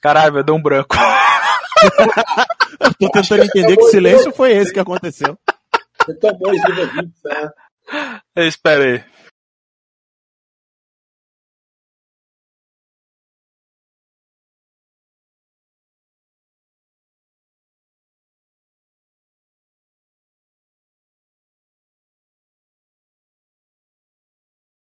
[0.02, 0.97] Caralho, eu dei um branco.
[2.81, 5.39] Eu tô tentando entender que silêncio foi esse que aconteceu.
[6.05, 7.51] Você tomou os livros, né?
[8.47, 9.05] Espera aí.